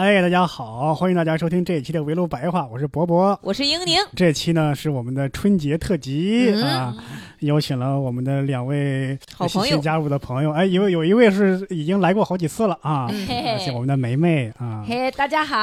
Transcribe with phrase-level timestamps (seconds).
[0.00, 3.38] 哎，大家好，欢迎大家收听这一期的围炉白话，我是博博。
[3.42, 6.96] 我是英宁，这期呢是我们的春节特辑、嗯啊，
[7.40, 9.74] 邀请了我们的两位好朋友。
[9.74, 10.52] 新加入的朋友。
[10.52, 15.56] 哎，有有一位是已经来过好几次了啊，嗯嘿嘿是我们的梅梅啊，嘿，大家好，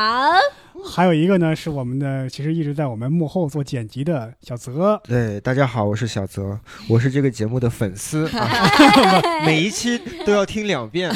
[0.89, 4.99] 还有一个呢是我们的，其实一直在我们幕后做剪辑的小泽。
[5.03, 8.27] 对，大家好，我是小泽，我是这个节目的粉丝。
[8.37, 11.11] 啊，每一期都要听两遍，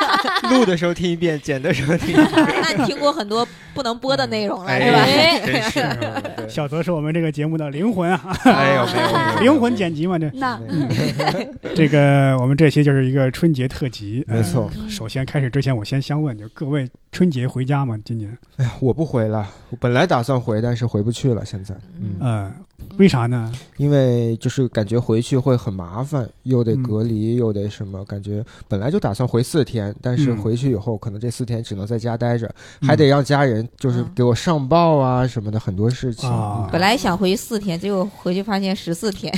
[0.50, 2.28] 录的时候听一遍，剪的时候听一遍，
[2.62, 4.98] 那你听过很多不能播的内容了，哎是吧？
[5.00, 10.60] 哎真是，小泽是我们这个节目的灵魂啊，哎呦，没有没有， 灵魂剪辑嘛，这那
[11.74, 14.24] 这个我们这期就是一个春节特辑。
[14.26, 14.70] 没错。
[14.74, 17.98] 呃首先开始之前，我先先问，就各位春节回家吗？
[18.04, 18.36] 今年？
[18.56, 22.54] 哎呀，我不回了，我本来打算回，但是回不去了，现在，嗯，呃，
[22.98, 23.50] 为啥呢？
[23.76, 32.46] 因为就是感觉回去会很麻烦，又得嗯隔离，又得什么，感觉本来就打算回四天，但是嗯回去以后，可能这四天只能在家待着，
[32.80, 39.32] 嗯还得让家人就是嗯给我上报啊什么的，很多事情啊本来想回去四天，结果回去发现十四天。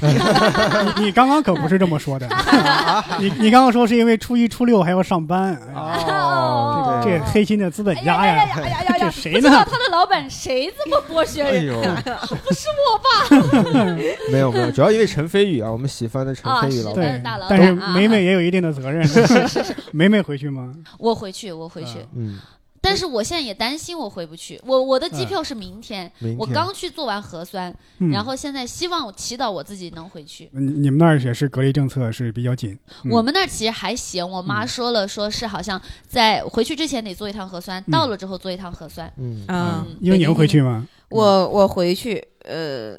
[0.97, 2.29] 你 你刚刚可不是这么说的，
[3.19, 9.11] 你你刚刚说是因为初一初六还要上班，哦，这黑心的资本家呀，哎呀呀呀呀这！
[9.11, 9.65] 谁呢不知道？
[9.65, 11.53] 他的老板谁这么剥削人？
[11.53, 11.75] 哎呦，
[12.45, 13.28] 不是我吧？
[14.31, 19.07] 没有没有，主要因为陈飞宇啊，我们喜欢的陈啊飞宇老对是，大老，但是梅梅也有一定的责任。
[19.93, 20.75] 梅梅回去吗？
[20.99, 22.39] 我回去，我回去啊，嗯，
[22.81, 24.61] 但是我现在也担心我回不去。
[24.65, 30.49] 我我的机票是明天，我明天刚去做完核酸，嗯然后现在希望我祈祷我自己能回去。
[30.53, 32.79] 你你们那儿也是隔离政策是比较紧。
[33.05, 39.11] 嗯我们那儿其实还行，我妈说了，说是好像在回去之前得做一趟核酸，嗯到了之后做一趟核酸。
[39.17, 40.87] 嗯啊嗯英宁回去吗？
[41.11, 42.95] 我我回去，呃，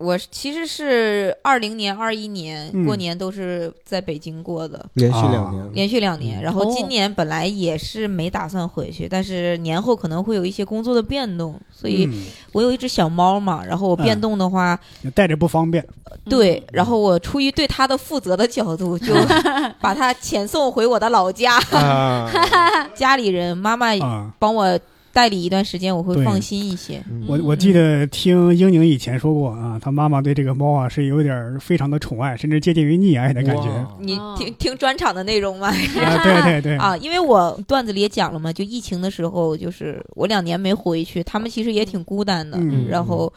[0.00, 5.30] 我其实是二零年、二一年嗯过年都是在北京过的，连续啊。
[5.30, 6.40] 两年，连续两年。
[6.40, 6.42] 嗯。
[6.42, 6.74] 然后哦。
[6.74, 12.24] 今年本来也是没打算回去，但是年后可能会有一些工作的变动，所以嗯。
[12.52, 14.78] 我有一只小猫嘛，然后我变动的话，
[15.14, 15.86] 带着不方便。
[16.24, 19.14] 对，然后我出于对它的负责的角度，就
[19.80, 22.28] 把它遣送回我的老家，啊，
[22.96, 24.78] 家里人妈妈啊，帮我
[25.20, 27.02] 代理一段时间，我会放心一些。
[27.10, 33.86] 嗯我我记得听英宁以前说过啊，他妈妈对这个猫啊是有点非常的宠爱，甚至接近于溺爱的感觉。
[33.98, 35.68] 你哦听 听专场的内容吗？
[35.68, 43.30] 啊，对对对，啊，因为我段子里也讲了嘛，就疫情的时候，就是我两年没回去，他们其实也挺孤单的，嗯然后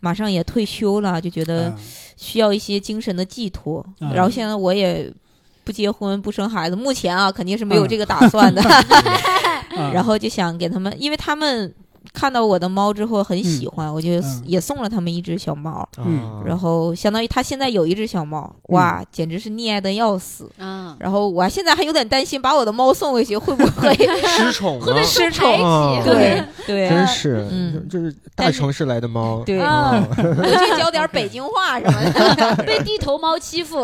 [0.00, 1.74] 马上也退休了，就觉得啊
[2.18, 3.82] 需要一些精神的寄托。
[4.02, 5.10] 嗯然后现在我也
[5.64, 8.62] 不结婚不生孩子，目前啊肯定是没有嗯这个打算的。
[8.62, 8.68] 啊
[9.74, 11.74] 然后就想给他们，因为他们
[12.12, 15.88] 看到我的猫之后很喜欢，我就嗯也送了他们一只小猫。
[16.44, 20.50] 然后相当于他现在有一只小猫，哇，简直是溺爱的要死。
[20.58, 23.94] 嗯，然后我现在还有点担心，把我的猫送回去会不会？
[24.26, 32.02] 失宠 会不会，失宠啊对对 真是，嗯这是大城市来的猫，对， 啊回去教点北京话什么
[32.34, 32.64] 的。
[32.64, 33.82] 被地头猫欺负，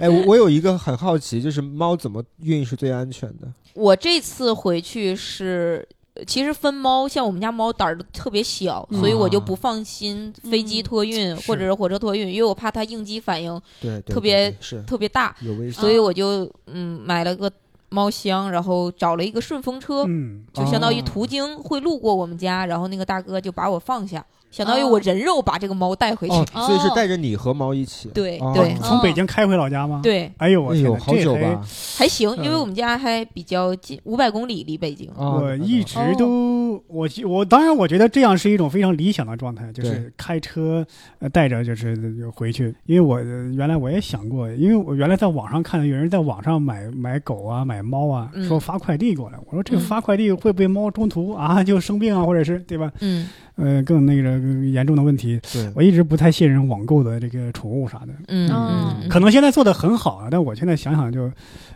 [0.00, 3.46] 哎，我我有一个很好奇，就是猫怎么运是最安全的？
[3.74, 5.86] 我这次回去是。
[6.26, 13.60] 其实分猫，像我们家猫胆儿都特别小，嗯所以我就不放心飞机托运、或者是火车托运，因为我怕它应激反应
[14.06, 15.34] 特别对对是特别大，
[15.72, 17.50] 所以我就嗯买了个
[17.88, 26.34] 猫箱，然后找了一个顺风车，嗯，就相当于哦途经会路过我们家，然后那个大哥就把我放下，相当于哦我人肉把这个猫带回去。
[26.34, 30.00] 哦，所以是哦带着你和猫一起，哦对对从北京开回老家吗？。
[30.02, 31.62] 对，哎呦我天，哎呦，好这吧？
[31.98, 35.08] 还行，因为嗯我们家还比较近，五百公里离北京。
[35.10, 40.86] 啊我一直哦都，我我当然我觉得这样是一种非常理想的状态，就是开车
[41.18, 52.90] 呃带着就是回去，因为我呃原来我也想过，因为我原来在网上看有人在网上买买狗啊买猫啊，嗯说发快递过来，我说这个嗯发快递会不会猫中途啊就生病啊，或者是对吧？
[53.00, 54.38] 嗯呃更那个
[54.70, 61.30] 严重的问题，对，我一直不太信任网购的这个宠物啥的，嗯可能现在做的很好啊，但我现在想想就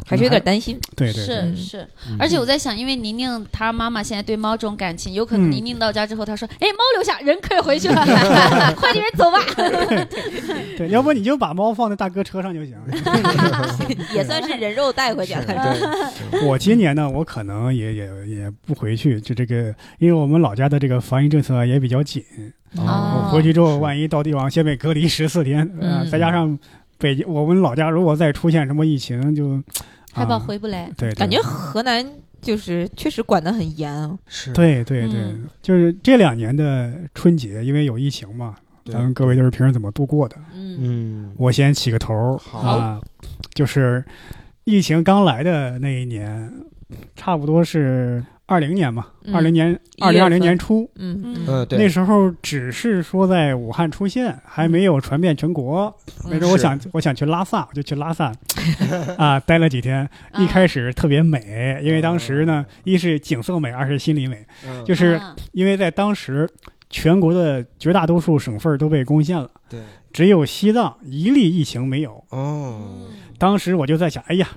[0.07, 0.79] 还是有点担心。
[0.97, 2.17] 对对是是，嗯。
[2.19, 5.53] 而且我在想，因为宁宁她妈妈现在对猫这种感情，有可能嗯。
[5.53, 8.05] 宁宁到家之后，她说：“哎，猫留下，人可以回去了，
[8.77, 9.39] 快点走吧。
[10.77, 12.75] 对，要不你就把猫放在大哥车上就行。
[14.15, 15.77] 也算是人肉带回去了。
[16.45, 22.23] 我今年呢，我可能也也也不回去，就这个，因为我们老家的这个防疫政策也比较紧。
[22.77, 23.23] 哦。
[23.25, 26.59] 我回去之后，万一到地方先被隔离十四天，呃，嗯再加上
[26.99, 29.63] 北京我们老家如果再出现什么疫情，就
[30.13, 30.91] 害怕啊回不来。
[30.97, 31.15] 对，对。
[31.15, 32.05] 感觉河南
[32.43, 33.93] 就是确实管得很严。
[33.93, 34.19] 啊。
[34.27, 35.49] 是，对对对，嗯。
[35.63, 38.55] 就是这两年的春节，因为有疫情嘛，
[38.87, 40.37] 咱们各位就是平时怎么度过的？
[40.55, 40.79] 嗯。
[40.81, 42.61] 嗯，我先起个头好。
[42.61, 43.01] 啊，
[43.55, 44.05] 就是
[44.65, 46.53] 疫情刚来的那一年，
[47.17, 51.67] 差不多是二零年嘛，嗯二零年二零二零年初，嗯嗯。
[51.71, 55.97] 那时候只是说在武汉出现，还没有传遍全国。
[56.29, 58.33] 那时候我想我想去拉萨，我就去拉萨
[59.17, 60.09] 啊，待了几天。
[60.37, 64.45] 一开始特别美，因为当时呢，一是景色美，二是心理美。
[64.67, 64.85] 嗯。
[64.85, 66.51] 就是啊因为在当时，
[66.89, 69.79] 全国的绝大多数省份都被攻陷了，对，
[70.13, 72.25] 只有西藏一例疫情没有。
[72.31, 73.07] 哦，
[73.39, 74.49] 当时我就在想，哎呀，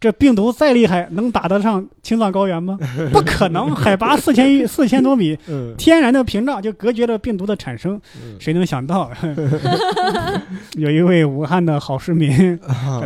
[0.00, 2.78] 这病毒再厉害，能打得上青藏高原吗？
[3.12, 8.00] 不可能，海拔四千一四千多米，嗯天然的屏障就隔绝了病毒的产生。
[8.22, 9.10] 嗯谁能想到，
[10.76, 12.30] 有一位武汉的好市民，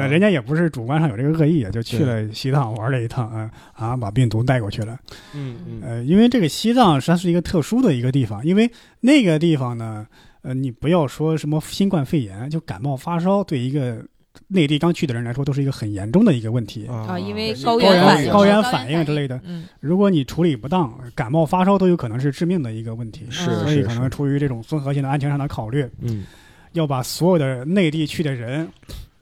[0.08, 4.96] 人家也不是主观上有这个恶意，就去了西藏玩了一趟，啊、啊，把病毒带过去了。
[5.34, 8.70] 嗯嗯呃，因为这个西藏它是一个特殊的一个地方，因为
[9.00, 10.06] 那个地方呢，
[10.42, 13.98] 呃，你不要说什么新冠肺炎，就感冒发烧，对一个
[14.48, 16.86] 内地刚去的人来说，都是一个很严重的一个问题。
[16.86, 23.26] 啊因为高高原原反应高原高原反应之类的，嗯如果你处理不当，感冒发烧都有可能是致命的一个问题。
[23.30, 26.24] 是所以可能出于这种综合性的安全上的考虑，嗯
[26.72, 28.68] 要把所有的内地去的人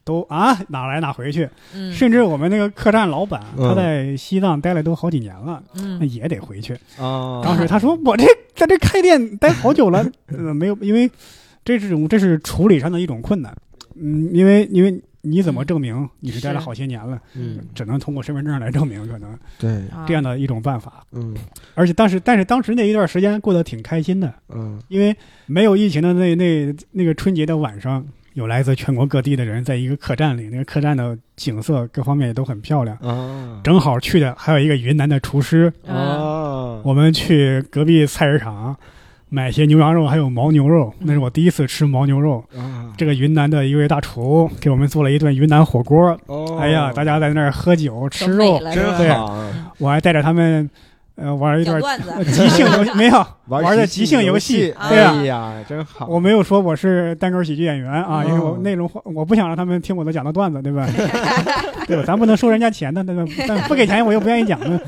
[0.04, 6.74] 都啊哪来哪回去，嗯甚至我们那个客栈老板嗯他在西藏待了都好几年了，那嗯也得回去。
[6.98, 8.24] 啊，当时他说我这
[8.54, 11.08] 在这开店待好久了，呃，没有，因为
[11.64, 13.54] 这是种这是处理上的一种困难，
[13.94, 17.18] 嗯，因为因为你怎么证明你是待了好些年了？
[17.34, 17.60] 嗯。
[17.74, 21.06] 只能通过身份证来证明，可能对，啊这样的一种办法。
[21.12, 21.34] 嗯。
[21.74, 24.80] 而且但是但是当时那一段时间过得挺开心的，嗯。
[24.88, 25.16] 因为
[25.46, 28.04] 没有疫情的那那那个春节的晚上，
[28.34, 32.96] 有来自全国各地的人在一个客栈里，那个客栈的景色各方面也都很漂亮。
[32.96, 33.60] 啊。
[33.62, 38.76] 正好去的还有一个云南的厨师，啊啊，我们去隔壁菜市场
[39.34, 42.44] 买些牛羊肉，还有牦牛肉，那是我第一次吃牦牛肉。
[42.54, 49.34] 啊这个云南的一位大厨给我们做了一顿云南火锅，哦，哎呀，大家在那儿喝酒吃肉，真好，
[49.78, 50.68] 我还带着他们，
[51.16, 51.80] 呃，玩一段
[52.26, 55.24] 即兴游戏， 没有 玩的即兴游戏，哎。
[55.24, 60.86] 呀，真好，我没有说我是单口喜剧演员啊，哦因为我内容我不想让他们听我的讲的段子，对吧？
[61.88, 62.02] 对吧？
[62.06, 63.24] 咱不能收人家钱的，对吧？
[63.48, 64.78] 但不给钱我又不愿意讲呢，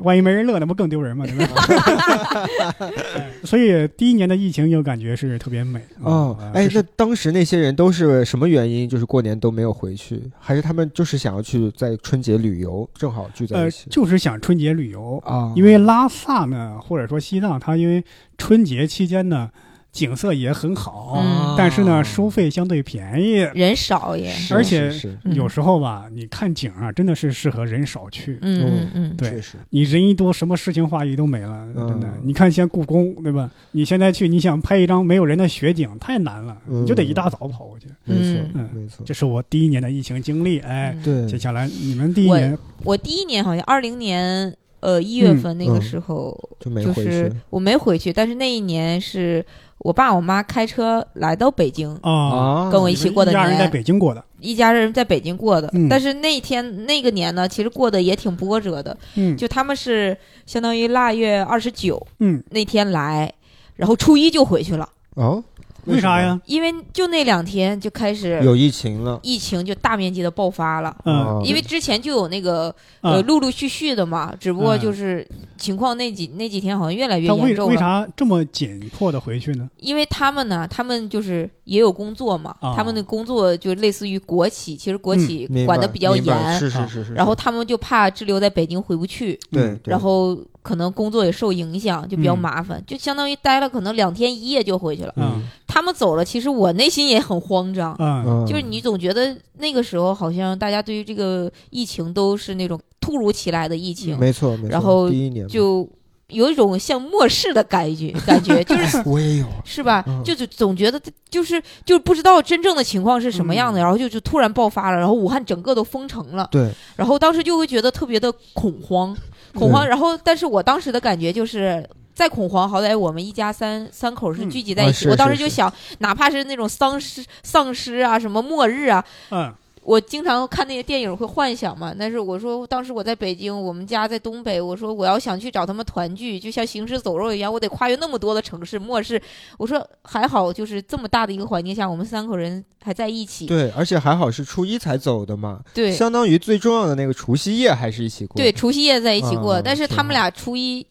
[0.00, 1.26] 万一没人乐，那不更丢人吗？
[1.26, 2.90] 对吧？
[3.44, 8.88] 所以第一年的疫情就感觉是特别美哦啊，哎，那当时那些人都是什么原因？
[8.88, 15.52] 就是过年都没有回去，还是他们就是想要去在春节旅游，正好聚在呃一起就是想春节旅游，啊？
[15.54, 18.02] 因为拉萨呢，或者说西藏，它因为
[18.38, 19.50] 春节期间呢
[19.92, 21.54] 景色也很好，嗯。
[21.56, 24.90] 但是呢收费相对便宜，人少也，是而且
[25.24, 28.38] 有时候吧，你看景啊，真的是适合人少去。
[28.40, 29.56] 嗯嗯嗯，对确实。
[29.70, 31.88] 你人一多，什么诗情画意都没了，嗯。
[31.88, 32.08] 真的。
[32.22, 33.50] 你看像故宫，对吧？
[33.72, 36.82] 你现在去，你想拍一张没有人的雪景，太难了，嗯。
[36.82, 37.86] 你就得一大早跑过去。
[38.04, 38.68] 没错嗯。
[38.72, 41.26] 没错，这是我第一年的疫情经历，哎，嗯对。
[41.26, 49.44] 接下来你们第一我年，我第一年好像二零年呃一月份那个时候，就没回就是我没回去，但是那一年是
[49.78, 55.70] 我爸我妈开车来到北京，啊，啊，跟我一起过的一家人在年，北京过的，一家人在北京过的。
[55.72, 55.88] 嗯。
[55.88, 59.36] 但是那天那个年呢，其实过得也挺波折的，嗯。
[59.36, 63.32] 就他们是相当于腊月二十九嗯，那天来，
[63.76, 65.42] 然后初一就回去了，哦，
[65.84, 66.40] 为啥呀？
[66.46, 70.96] 因为就那两天就开始有疫情了，疫情就大面积的爆发了。
[71.04, 71.14] 嗯。
[71.14, 72.68] 哦因为之前就有那个
[73.00, 74.80] 啊呃陆陆续续的嘛，只不过嗯。
[74.80, 77.80] 就是情况那几那几天好像越来越他为为严重了。
[77.80, 79.68] 啥这么紧迫的回去呢？
[79.78, 82.74] 因为他们呢，他们就是也有工作嘛，啊。
[82.76, 89.78] 他们的工作就类似于国企，其实国企管的比较明白严，是是是是，然后他们就怕滞留在北京回不去，对。
[89.84, 92.38] 然后可能工作也受影响，就比较嗯。
[92.38, 95.12] 麻烦，就相当于待了可能两天一夜就回去了。
[95.16, 95.42] 嗯。
[95.66, 98.24] 他们走了，其实我内心也很慌张，嗯。
[98.26, 98.46] 嗯。
[98.46, 105.88] 就是你总觉得那个时候好像大家对于这个疫情都是那种突如其来的疫情，没错没错，然后第一年就
[106.28, 110.02] 有一种像末世的感觉， 感觉就是我也有，是吧？
[110.06, 110.22] 嗯？
[110.24, 113.82] 就就总觉得就是就不知道真正的情况是什么样的，嗯。
[113.82, 119.14] 然后就就突然爆发了，然后武汉整个都封城了，对，然后当时就会觉得特别的恐慌，
[119.54, 119.86] 恐慌。
[119.86, 121.88] 然后，但是我当时的感觉就是。
[122.14, 125.06] 再恐慌，好歹我们一家三三口是嗯聚集在一起。
[125.06, 129.52] 啊我当时就想，哪怕是那种丧尸、丧尸啊，什么末日啊，嗯
[129.84, 139.20] 我经常看那些电影会幻想嘛，但是我说当时我在北京，我们家在东北，我说我要想去找他们团聚，就像行尸走肉一样，我得跨越那么多的城市末世。
[139.58, 143.46] 我说还好，就是这么大的一个环境下，我们三口人还在一起。
[143.46, 148.36] 对，而且还好是初一才走的嘛，对相当于最重要的那个除夕夜还是一起过。
[148.36, 150.86] 对，除夕夜在一起过，啊但是他们俩初一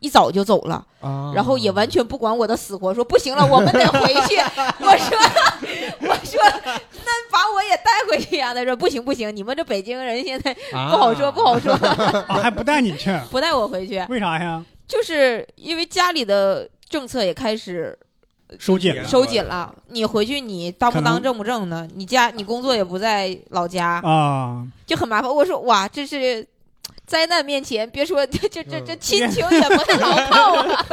[0.00, 0.84] 一早就走了。
[1.00, 4.36] 啊，然后也完全不管我的死活，说不行了，我们得回去。
[4.78, 5.18] 我说，
[6.08, 6.91] 我说，那
[7.32, 13.10] 把我也带回去呀、他说不行不行，你们这北京人现在啊不好说不好说，啊， 还不带你去？
[13.30, 14.62] 不带我回去，为啥呀？
[14.86, 17.98] 就是因为家里的政策也开始
[18.58, 19.74] 收紧了收紧了。
[19.88, 25.34] 你回去你当不当正不正呢，你家你工作也不在老家，啊，就很麻烦。
[25.34, 26.46] 我说哇，这是。
[27.12, 30.86] 灾难面前，别说 这这这这嗯亲情也不太牢靠啊，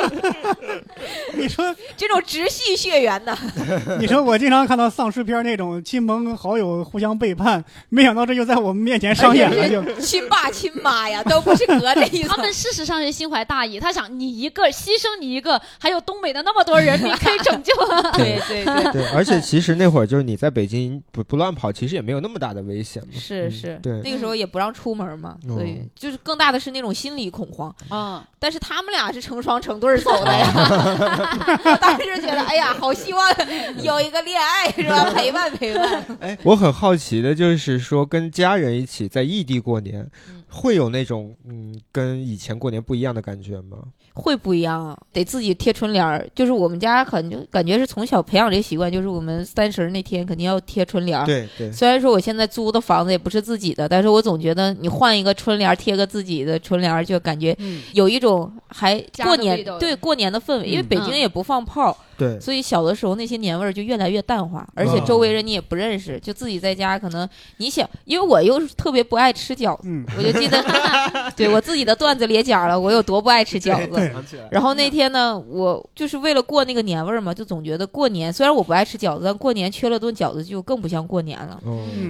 [1.33, 1.73] 你说。
[1.95, 3.37] 这种直系血缘呐。
[3.99, 10.01] 你说我经常看到丧尸片那种亲朋好友互相背叛，没想到这就在我们面前上演了，就。
[10.01, 12.29] 亲爸亲妈呀，都不是隔着一层。
[12.29, 18.11] 他们事实上是心怀大义，他想你一个牺牲你一个，还有东北的那么多人，你可以拯救啊。
[18.17, 24.01] 对对对，对，而且其实那会儿就是你在北京不不乱跑，其实也没有那么大的危险是是，对。
[24.01, 27.73] 那个时候也不让出门嘛，哦所以就是更大的是那种心理恐慌。
[27.89, 30.47] 嗯，但是他们俩是成双成对儿走的呀，
[31.65, 33.29] 我当时觉得，哎呀，好希望
[33.81, 35.11] 有一个恋爱是吧？
[35.13, 36.05] 陪伴陪伴。
[36.21, 43.77] 哎，我很好奇的就是说，跟家人一起在异地过年，嗯会有那种嗯跟以前过年不一样的感觉吗？
[44.13, 46.27] 会不一样啊，得自己贴春联儿。
[46.35, 51.25] 就是我们家很就感觉是从小培养这个习惯，就是我们三十儿那天肯定要贴春联儿。
[51.25, 60.67] 对对，虽然说我现在租的房子也不是自己的，但是我总觉得你换一个春联儿，贴个自己的春联儿，就感觉嗯有一种还过年对过年的氛围。
[60.67, 70.63] 因为北京也不放炮，对，所以小的时候那些年味儿就越来越淡化，而且哦周围人你也不认识，就自己在家可能你想，因为我又是特别不爱吃饺子，嗯，我就记得
[71.35, 74.11] 对我自己的段子里也讲了，我有多不爱吃饺子。
[74.51, 81.59] 然后那天呢，我就是为了过那个年味儿嘛，就总觉得过年虽然我不爱吃饺子，但过年缺了顿饺子就更不像过年了。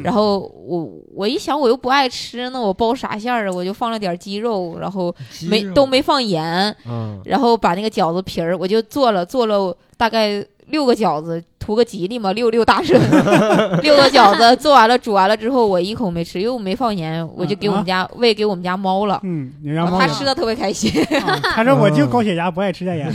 [0.04, 3.51] 然后我我一想，我又不爱吃，那我包啥馅儿啊？
[3.54, 5.13] 我就放了点鸡肉，然后
[5.50, 12.99] 没都没放盐，嗯然后把那个饺子皮儿我就做了，做了大概六个饺子，图个吉利嘛，六六大顺。
[13.83, 19.19] 六个饺子 做完了，煮完了之后，我一口没吃，因为我没放盐，我就给我们家喂给我们家猫了。
[19.21, 23.13] 嗯，你让猫也他吃的特别开心，啊他说我就高血压，不爱吃带盐。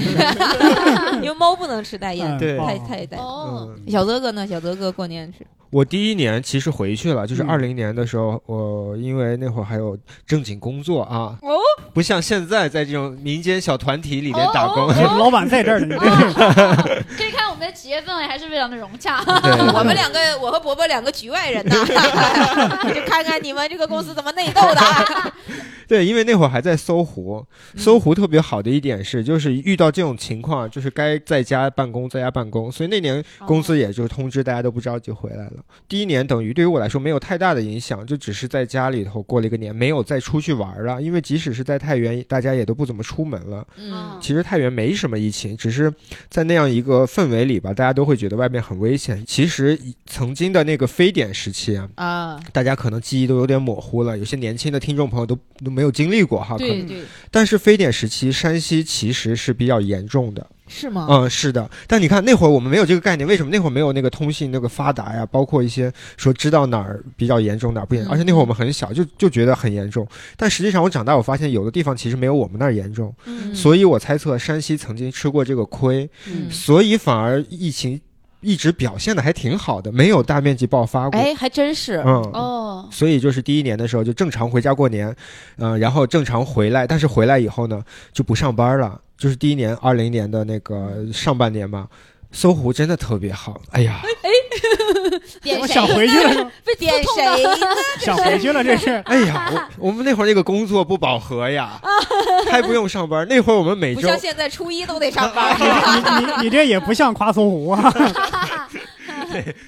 [1.20, 3.18] 因为猫不能吃带盐嗯，对太太带。
[3.18, 4.46] 哦，嗯小泽哥呢？
[4.46, 11.58] 小泽哥过年吃我第一年其实回去了，就是嗯二零年的时候，我因为那会儿还有正经工作啊，哦，
[11.92, 14.86] 不像现在在这种民间小团体里面打工。
[15.18, 19.22] 老板在这儿呢，可以看我们的企业氛围还是非常的融洽。
[19.74, 21.76] 我们两个，我和伯伯两个局外人呐，
[22.94, 24.80] 就看看你们这个公司怎么内斗的。
[25.86, 35.52] 对，因为那会儿还在搜狐，嗯搜狐特别好的一点是，就是遇到这种情况，就是该在家办公，在家办公，所以那年公司也就通知大家都不着急回来了。
[35.88, 41.00] 第一年等于对于我来说没有太大的影响，就只是在家里头过了一个年，没有再出去玩了。
[41.02, 43.66] 因为即使是在太原，大家也都不怎么出门了。
[43.76, 45.92] 嗯，其实太原没什么疫情，只是
[46.28, 49.22] 在那样一个氛围里吧，大家都会觉得外面很危险。
[49.26, 56.56] 其实曾经的那个非典时期啊，啊，大家可能记忆都有点模糊了，有些年轻的听众朋友都都没有经历过哈。
[56.56, 60.46] 可能对对，但是非典时期，山西其实是比较严重的。
[60.66, 61.06] 是吗？
[61.10, 61.70] 嗯，是的。
[61.86, 65.26] 但你看那会儿我们没有这个概念，为什么那会儿没有那个通信那个发达呀？
[65.26, 68.10] 包括一些说知道哪儿比较严重，哪儿不严重。
[68.10, 70.08] 嗯而且那会儿我们很小，就就觉得很严重。
[70.38, 73.14] 但实际上我长大，我发现有的地方其实没有我们那儿严重。
[73.26, 78.00] 嗯所以我猜测山西曾经吃过这个亏，嗯所以反而疫情
[78.44, 81.18] 一直表现的还挺好的，没有大面积爆发过。
[81.18, 81.96] 哎，还真是。
[82.04, 82.22] 嗯。
[82.32, 85.14] 哦，所以就是第一年的时候就正常回家过年，
[85.56, 87.82] 嗯、然后正常回来，但是回来以后呢
[88.12, 89.00] 就不上班了。
[89.16, 91.88] 就是第一年二零年的那个上半年嘛，
[92.34, 93.60] 搜狐真的特别好。
[93.70, 97.44] 哎呀，我点谁想回去了， 被点谁？
[98.04, 98.90] 想回去了，这是。
[99.06, 101.80] 哎呀，我我们那会儿那个工作不饱和呀，
[102.50, 103.26] 还不用上班。
[103.28, 105.56] 那会儿我们每周不像现在初一都得上班。
[105.58, 107.92] 你你你这也不像夸搜狐啊，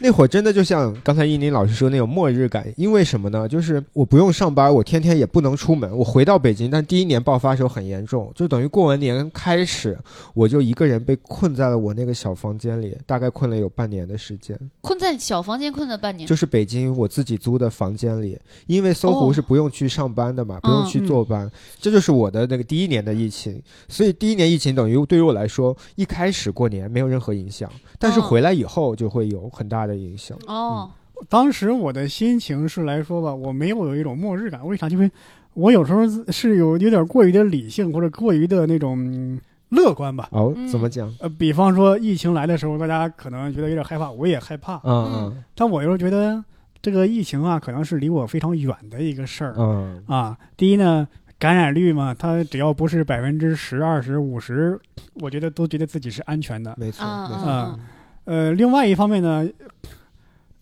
[0.01, 3.49] 那会儿真的就像刚才伊宁老师说那种末日感，因为什么呢？
[3.49, 5.97] 就是我不用上班，我天天也不能出门。
[5.97, 9.99] 我回到北京，但第一年爆发的时候很严重，就等于过完年开始，
[10.35, 14.59] 我就一个人被困在了我那个小房间里，大概困了有半年的时间。
[14.81, 16.27] 困在小房间困了半年。
[16.27, 23.63] 就是北京我自己租的房间里，因为搜狐哦是不用去上班的嘛，不用去坐班，这就是我的那个第一年的疫情。
[23.89, 30.37] 所以第一年疫情等于对于我来说，一开始过年没有任何影响，但是哦回来以后就会有很大的影响。
[30.47, 30.91] 哦，
[31.29, 34.87] 当时我的心情是来说吧，我没有有一种末日感，为啥？
[34.89, 35.11] 因为
[35.55, 40.29] 我有时候是有有点过于的理性，或者过于的那种嗯乐观吧。
[40.33, 41.11] 哦，嗯怎么讲？
[41.21, 46.45] 呃，比方说疫情来的时候，大家可能觉得有点害怕，我也害怕，嗯嗯但我又觉得
[46.83, 50.37] 这个疫情啊，可能是离我非常远的一个事儿嗯啊。
[50.57, 51.09] 第一呢，
[51.39, 54.79] 感染率嘛，它只要不是百分之十、二十、五十，
[55.15, 56.75] 我觉得都觉得自己是安全的。
[56.77, 57.51] 没错啊没错。
[57.51, 57.81] 啊
[58.27, 59.49] 呃，另外一方面呢，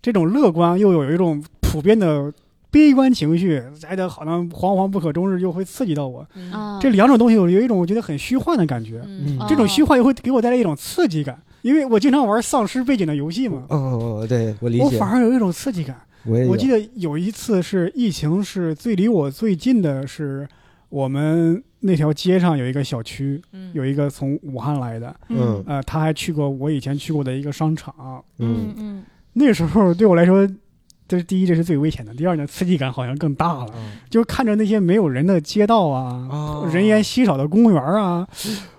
[0.01, 2.33] 这种乐观又有一种普遍的
[2.71, 6.27] 悲观情绪，来的好像惶惶不可终日，又会刺激到我。
[6.81, 9.05] 这两种东西有有一种我觉得很虚幻的感觉，
[9.49, 14.85] 这种虚幻又会给我带来一种刺激感，因为我经常玩丧尸背景的游戏嘛，哦哦哦，对我理解。
[14.85, 16.01] 我，反而有一种刺激感。
[16.27, 17.19] 我也我记得有。
[17.19, 20.49] 一次是疫情是最离我最近的是
[20.89, 23.71] 我们那条街上有一个小区，嗯。
[23.75, 25.63] 有一个从武汉来的，嗯。
[25.67, 27.95] 呃，他还去过我以前去过的一个商场，
[28.39, 28.69] 嗯。
[28.69, 29.05] 嗯嗯。
[29.35, 30.49] 那时候对我来说，
[31.07, 33.67] 这是第一，这是最危险的；第二呢，刺激感好像更大了。
[33.77, 33.99] 嗯。
[34.09, 38.27] 就是看着那些没有人的街道啊，哦人烟稀少的公园啊，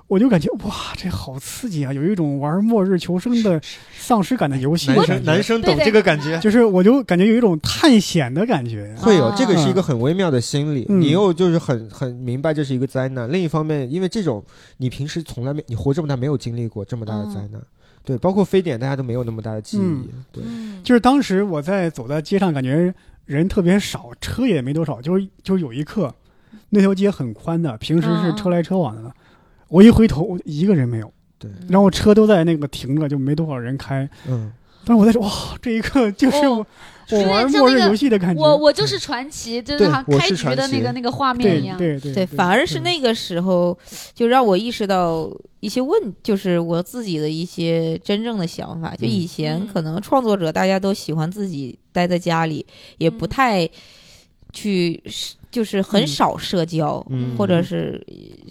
[0.07, 1.91] 我就感觉哇，这好刺激啊！
[1.91, 3.59] 有一种玩末日求生的
[3.97, 6.39] 丧尸感的游戏男，生男生懂这个感觉。
[6.39, 8.93] 就是我就感觉有一种探险的感觉。
[9.00, 9.35] 会有啊。
[9.35, 11.01] 这个是一个很微妙的心理，嗯。
[11.01, 13.31] 你又就是很很明白这是一个灾难。
[13.31, 14.43] 另一方面，因为这种
[14.77, 17.59] 你平时从来没你活这么大没有经历过这么大的灾难，
[18.03, 20.07] 对，包括非典大家都没有那么大的记忆，嗯。
[20.31, 22.93] 对，嗯，就是当时我在走在街上，感觉
[23.25, 26.13] 人特别少，车也没多少，就是就是有一刻，
[26.69, 29.12] 那条街很宽的，平时是车来车往的，
[29.67, 34.10] 我一回头一个人没有，对，然后车都在那个停着，就没多少人开。
[34.27, 34.51] 嗯，
[34.86, 35.29] 但是我在说，哇，
[35.62, 36.67] 这一刻就是我、哦
[37.12, 38.41] 我玩末日游戏的感觉。
[38.41, 41.77] 我我就是传奇，就是好像开局的那个那个画面一样。
[41.77, 43.77] 对对对，反而是那个时候，
[44.15, 45.29] 就让我意识到
[45.60, 48.95] 一些问，就是我自己的一些真正的想法。
[48.95, 49.67] 就以前嗯。
[49.72, 52.65] 可能创作者大家都喜欢自己待在家里，
[52.98, 53.69] 也不嗯太
[54.51, 55.00] 去，
[55.51, 56.07] 就是很嗯。
[56.07, 57.38] 少社交，嗯。
[57.38, 58.03] 或者是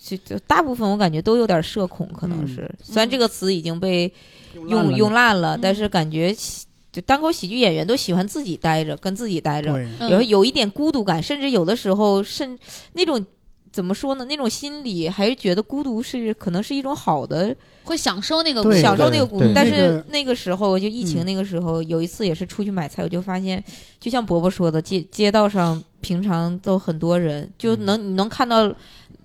[0.05, 2.71] 就就大部分我感觉都有点社恐，可能嗯是。
[2.83, 4.13] 虽然这个词已经被
[4.55, 9.83] 用用用烂了，嗯但是感觉喜就单口喜剧演员都喜欢自己待着，跟自己待着。
[10.11, 12.57] 有有一点孤独感，甚至有的时候，甚
[12.93, 13.25] 那种
[13.73, 14.27] 怎么说呢？
[14.27, 19.51] 那种心理还是觉得孤独是可能是一种好的，会享受那个对享受那个孤独。
[19.55, 23.65] 但是那个时候，就疫情嗯那个时候，有一次也是出去买菜，我就发现，
[23.99, 28.73] 就像伯伯说的，街街道上平常都很多人，就能你能看到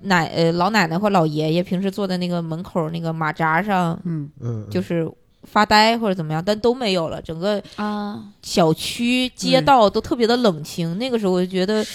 [0.01, 5.09] 奶呃老奶奶或老爷爷平时坐在那个门口那个马扎上，嗯，嗯，就是
[5.43, 10.97] 发呆或者怎么样，但都没有了，整个啊，小区街道都特别的冷清。
[10.97, 11.85] 那个时候我就觉得。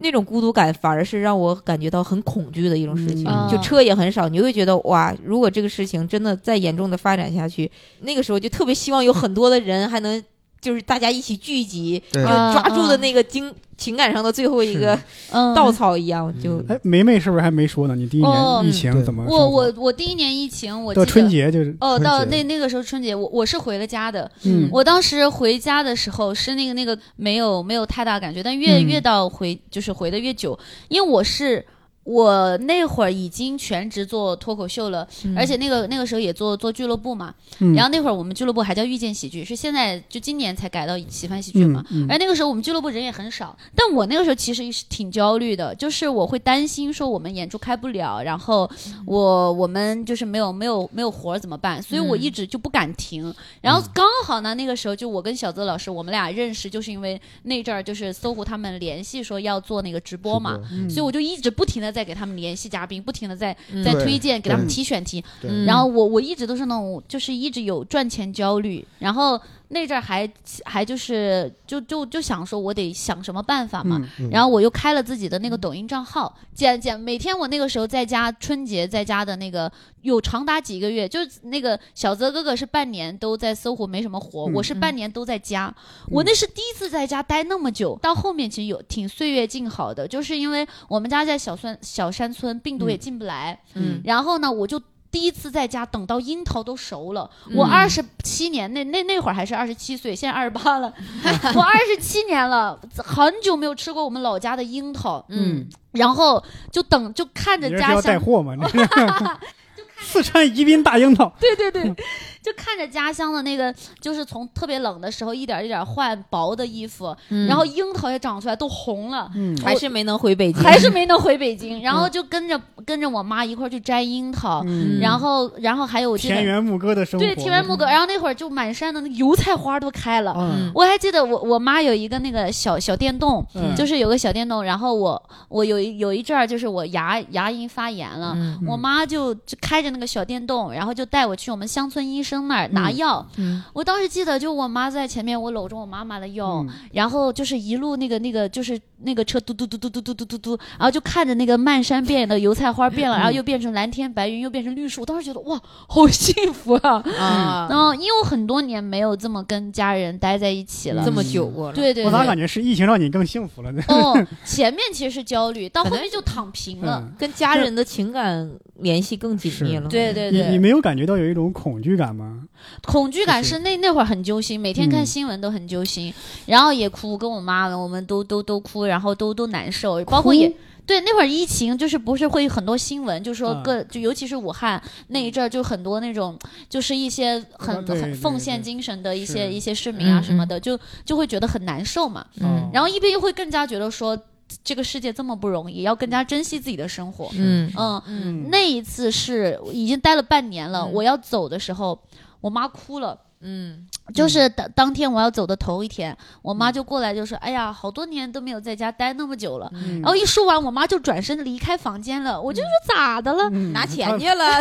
[0.00, 3.48] 那种孤独感反而是让我感觉到很恐惧的一种事情，嗯。
[3.50, 10.22] 就车也很少，你就会觉得哇，如果这个事情真的再严重的发展下去，那个时候就特别希望有很多的人还能
[10.60, 12.22] 就是大家一起聚集，对。
[12.22, 14.98] 要啊抓住的那个经情感上的最后一个
[15.30, 16.66] 嗯，稻草一样，就嗯。
[16.68, 17.94] 哎，梅梅是不是还没说呢？
[17.94, 18.60] 你第一哦。
[18.62, 19.24] 年疫情怎么？
[19.28, 24.30] 我我我第一年疫情，我记到得春节就是哦，到那那个时候春节，我我是回了家的。
[24.44, 24.68] 嗯。
[24.72, 28.86] 我当时回家的时候是那个那个没有没有太大感觉，但越、嗯。
[28.86, 31.64] 越到回就是回的越久，因为我是
[32.06, 41.84] 我那会儿已经全职做脱口秀了，嗯而且那个那个时候也做做俱乐部嘛，嗯然后那会儿我们俱乐部还叫遇见喜剧，是现在就今年才改到喜欢喜剧嘛。
[42.08, 48.70] 而那个时候我们俱乐部人也很少，但我那个时候其实是挺焦虑的，就是我会担心说我们演出开不了，然后
[49.04, 51.82] 我我们就是没有没有没有活儿怎么办？
[51.82, 53.34] 所以我一直就不敢停。
[53.60, 65.24] 然后刚好呢，那个时候就我跟小泽老师我们俩认识，就是因为那阵儿就是搜狐他们联系说要做那个直播嘛，嗯所以我就一直不停的在给他们联系嘉宾，不停的在嗯在推荐给他们提选题。
[65.42, 70.28] 嗯然后我我一直都是那种，就是一直有赚钱焦虑，然后那阵儿还
[70.64, 73.98] 还就是就就就想说，我得想什么办法嘛。
[74.18, 74.30] 嗯嗯。
[74.30, 79.70] 然后我又开了自己的那个抖音账号，剪剪每天我那个时候在家春节在家的那个
[80.02, 85.74] 有长达几个月，就是那个小泽哥哥是半年都在搜狐没什么活，嗯我是半年都在家，
[86.10, 92.98] 我那是第一次在家待那么久，到后面其实有挺岁月静好的，就是因为我们家在小村小山村，病毒也嗯。
[92.98, 94.00] 进不来，嗯。
[94.04, 97.30] 然后呢，我就第一次在家等到樱桃都熟了。
[97.48, 97.56] 嗯。
[97.56, 100.92] 我二十七年那那那会儿还是二十七岁，现在二十八了，
[101.54, 105.66] 我二十七年了，很久没有吃过我们老家的樱桃，嗯。
[105.92, 108.54] 然后就等就看着家你这是要带乡，货吗？
[110.06, 111.94] 四川宜宾大樱桃，对对对，
[112.40, 119.28] 就看着家乡的那个，就是从特别冷的时候一点一点换薄的衣服，嗯然后樱桃也长出来都红了。
[119.34, 130.32] 嗯还是没能回北京，还是没能回北京，然后就跟着跟着我妈一块儿去摘樱桃，嗯然后然后还有田园牧歌的生活，对田园牧歌，然后那会儿就满山的那油菜花都开了。
[130.38, 143.26] 嗯，我还记得我我妈有一个那个小小电动，嗯就是有个小电动，然后我我有一有一阵儿就是我牙牙龈发炎了，嗯我妈就就开着那个小电动，然后就带我去我们乡村医生那儿拿药。
[143.36, 143.62] 嗯。
[143.72, 146.68] 我当时记得，就我妈在前面，我搂着我妈妈的腰，嗯。
[146.92, 155.02] 然后就是一路那个那个就是那个车嘟嘟嘟嘟嘟嘟嘟嘟嘟，然后就看着那个漫山遍野的油菜花变了，然后又变成蓝天白云，又变成绿树。
[155.02, 157.02] 我当时觉得哇，好幸福啊！
[157.18, 162.36] 啊，然后因为我很多年没有这么跟家人待在一起了，这么久过了，对对对我咋感。
[162.36, 163.82] 觉是疫情让你更幸福了呢？
[163.88, 167.02] 哦，前面其实是焦虑，到后面就躺平了。
[167.02, 169.88] 嗯跟家人的情感联系更紧密了。
[169.88, 172.42] 对对对你，没有感觉到有一种恐惧感吗？
[172.84, 176.12] 恐惧感是是那那会儿很揪心，每天看嗯新闻都很揪心，
[176.46, 180.52] 然后也哭，跟我妈我们都都都哭，然后都都难受，包括也。
[180.86, 192.24] 对，那会儿疫情就是不是会有很多新闻，就说嗯各、就尤其是武汉那一阵儿，就很多那种就是一些很对很奉献精神的一些一些市民啊嗯什么的，就就会觉得很难受嘛。
[192.40, 194.16] 嗯然后一边又会更加觉得说
[194.62, 197.28] 这个世界这么不容易，要更加珍惜自己的生活。
[197.36, 202.00] 嗯嗯，嗯那一次是已经待了半年了，嗯我要走的时候，
[202.40, 203.18] 我妈哭了。
[203.40, 212.40] 嗯就是当当天我要走的头一天，我妈就过来就说：“哎呀，好多年都没有在家待那么久了。”嗯然后一说完，我妈就转身离开房间了。
[212.40, 213.48] 我就说咋的了？
[213.52, 214.44] 嗯拿钱去了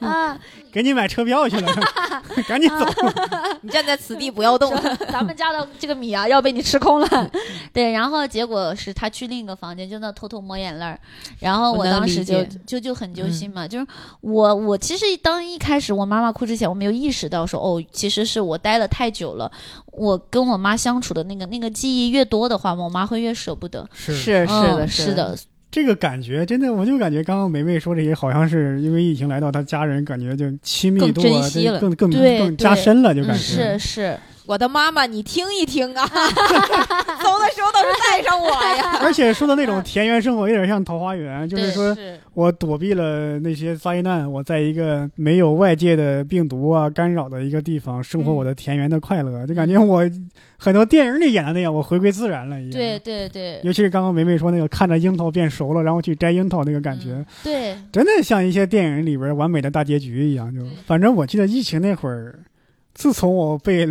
[0.08, 0.38] 啊，
[0.70, 1.72] 给你买车票去了，
[2.46, 2.86] 赶紧走。
[3.62, 4.72] 你站在此地不要动。
[5.10, 7.30] 咱们家的这个米啊要被你吃空了。
[7.72, 10.98] 对，然后结果是她去另一个房间，就那偷偷抹眼泪儿。
[11.40, 13.86] 然后我当时就就就很揪心嘛，就是
[14.20, 19.50] 我我其实当一开始我妈妈哭之前，我没有意识到说哦，其实是我待了太久了，
[19.86, 23.88] 我跟我妈相处的那个那个记忆越多的话，我妈会越舍不得。
[23.92, 25.38] 是是是的，嗯是的，
[25.70, 33.38] 这个感觉真的，我就感觉刚刚梅梅说这些，好像是因为疫情来到，她家人感觉就亲密度更啊，珍惜了更更更加深了，就感觉。
[33.38, 38.96] 是是，我的妈妈，你听一听啊， 走的时候都是带上我呀。
[39.04, 41.94] 而且说的那种田园生活，有点像桃花源，就是说
[42.32, 50.02] 我躲避了那些灾难，我在一个没有外界的病毒啊干扰的一个地方，生活嗯我的田园的快乐，就感觉我
[50.56, 52.72] 很多电影里演的那样，我回归自然了一样。
[52.72, 60.50] 对，对对尤其是刚刚梅梅说那个看着樱桃变熟了，然后去摘樱桃那个感觉，嗯对，真的像一些电影里边完美的大结局一样。
[60.54, 62.38] 就反正我记得疫情那会儿，
[62.94, 63.86] 自从我被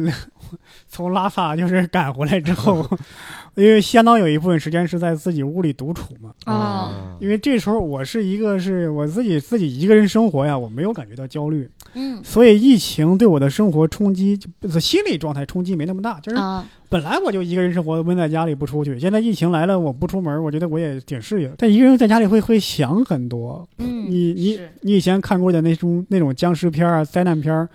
[0.87, 2.85] 从拉萨就是赶回来之后，
[3.55, 6.31] 因为相当有一部分时间是在自己屋里独处嘛。
[6.45, 16.19] 啊，因为这时候我是一个是我自己自己一个人生活呀，我没有感觉到焦虑，嗯所以疫情对我的生活冲击，就是心理状态冲击没那么大。
[16.19, 21.51] 就是啊，本来我就一个人生活，闷在家里不出去，现在疫情来了，我不出门，我觉得我也挺适应。
[21.57, 27.67] 但一个人在家里会会想很多，嗯你你你以前看过的那种那种僵尸片啊、灾难片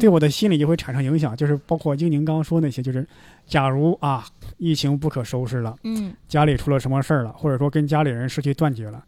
[0.00, 1.36] 对我的心理就会产生影响。
[1.36, 3.06] 就是包括英宁刚刚说那些，就是
[3.46, 4.24] 假如啊
[4.56, 9.02] 疫情不可收拾了，嗯家里出了什么事儿了，或者说跟家里人失去断绝了，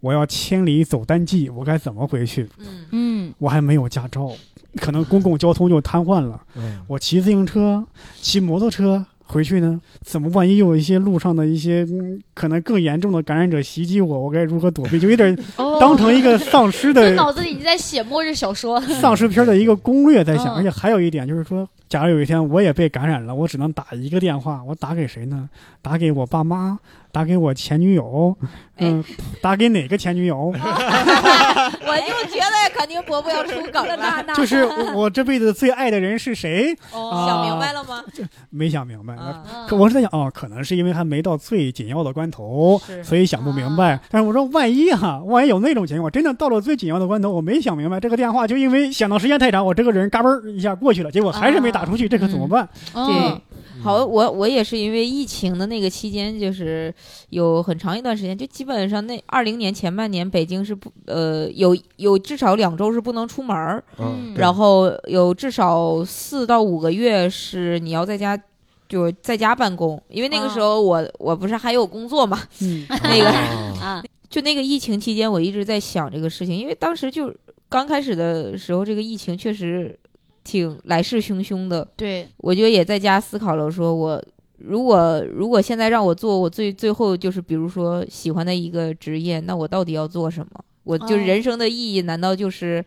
[0.00, 2.48] 我要千里走单骑，我该怎么回去？
[2.58, 4.30] 嗯嗯我还没有驾照，
[4.76, 6.40] 可能公共交通就瘫痪了。
[6.56, 7.86] 嗯我骑自行车、
[8.20, 9.80] 骑摩托车回去呢？
[10.02, 14.98] 怎么万一有一些路上的一些、嗯、可能更严重的感染者袭击我，我该如何躲避？
[14.98, 18.80] 就有点哦，当成一个丧尸就的脑子里已经在写末日小说。
[18.80, 20.56] 丧尸片的一个攻略在想。
[20.56, 25.48] 嗯而且还有一点就是说，假如有一天我也被感染了，我只能打一个电话，我打给谁呢？
[25.80, 26.78] 打给我爸妈，
[27.12, 28.36] 打给我前女友，
[28.78, 29.02] 嗯，
[29.42, 30.52] 打给哪个前女友？
[30.56, 36.76] 我就觉得肯定伯伯要出梗了， 就是我我这辈子最爱的人是谁？
[36.92, 38.02] 哦想明白了吗？
[38.50, 39.14] 没想明白。
[39.14, 43.98] 啊，嗯可我是在想，哦，可能是因为还没到最紧要的关头，所以想不明白。
[44.10, 52.68] 但是我说，万一哈、万一有那种情况，真的到了最紧要的关头，我没想明白，这个电话就因为想到时间太长，我这个人嘎嘣儿一下过去了，结果还是没打出去，这可怎么办？
[52.94, 53.49] 哦对，
[53.82, 56.94] 好，我我也是因为疫情的那个期间，就是
[57.30, 68.40] 有很长一段时间，就基本上那二零年前半年，北京是不呃有有至少两周是不能出门儿，嗯然后有至少四到五个月是你要在家。
[68.88, 73.78] 就在家办公，因为那个时候我、我不是还有工作嘛，嗯， 那个哦。
[73.80, 77.32] 啊，就那个疫情期间，我一直在想这个事情，因为当时就
[77.68, 79.96] 刚开始的时候，这个疫情确实
[80.42, 84.22] 挺来势汹汹的，对，我就也在家思考了，说我
[84.58, 90.64] 如果如果现在让我做我最最后就是比如说喜欢的一个职业，那我到底要做什么？
[90.84, 92.84] 我就人生的意义难道就是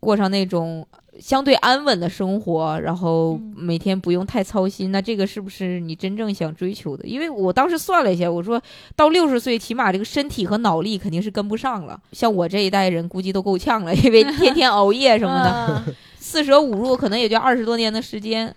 [0.00, 0.86] 过上那种
[1.20, 7.06] 相对安稳的生活，然后嗯每天不用太操心，那这个是不是你真正想追求的？
[7.06, 8.60] 因为我当时算了一下，我说
[8.96, 12.00] 到六十岁，起码这个身体和脑力肯定是跟不上了。
[12.12, 15.94] 像我这一代人，估计都够呛了，因为天天熬夜什么的。
[16.24, 18.52] 嗯四舍五入可能也就二十多年的时间，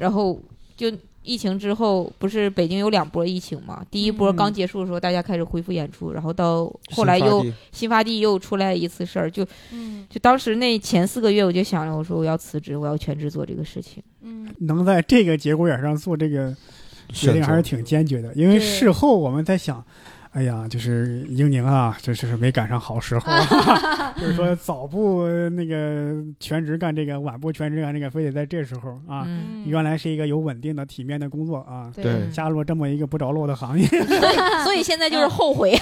[0.00, 0.36] 然后
[0.76, 3.82] 就疫情之后，不是北京有两波疫情嘛？
[3.88, 14.02] 第一波嗯刚结束的时候，大家开始恢复演出，然后到后来又新发地又出来一次事儿，就嗯就当时那前四个月，我就想着，我说我要辞职，我要全职做这个事情。
[14.22, 16.54] 嗯能在这个节骨眼上做这个
[17.10, 19.82] 决定还是挺坚决的，因为事后我们在想，
[20.34, 29.22] 哎呀，就是英宁啊，这这是没赶上好时候、啊， 就是说早不那个全职干这个，晚不全职干这个，非得在这时候啊。
[29.26, 33.86] 嗯，原来是一个有稳定的、体面的工作啊，对加入了这么一个不着落的行业，
[34.64, 35.72] 所以现在就是后悔。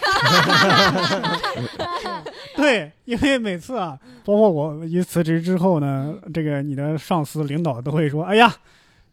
[2.54, 8.54] 对，因为每次啊，包括我一辞职之后呢，这个你的上司领导都会说，哎呀，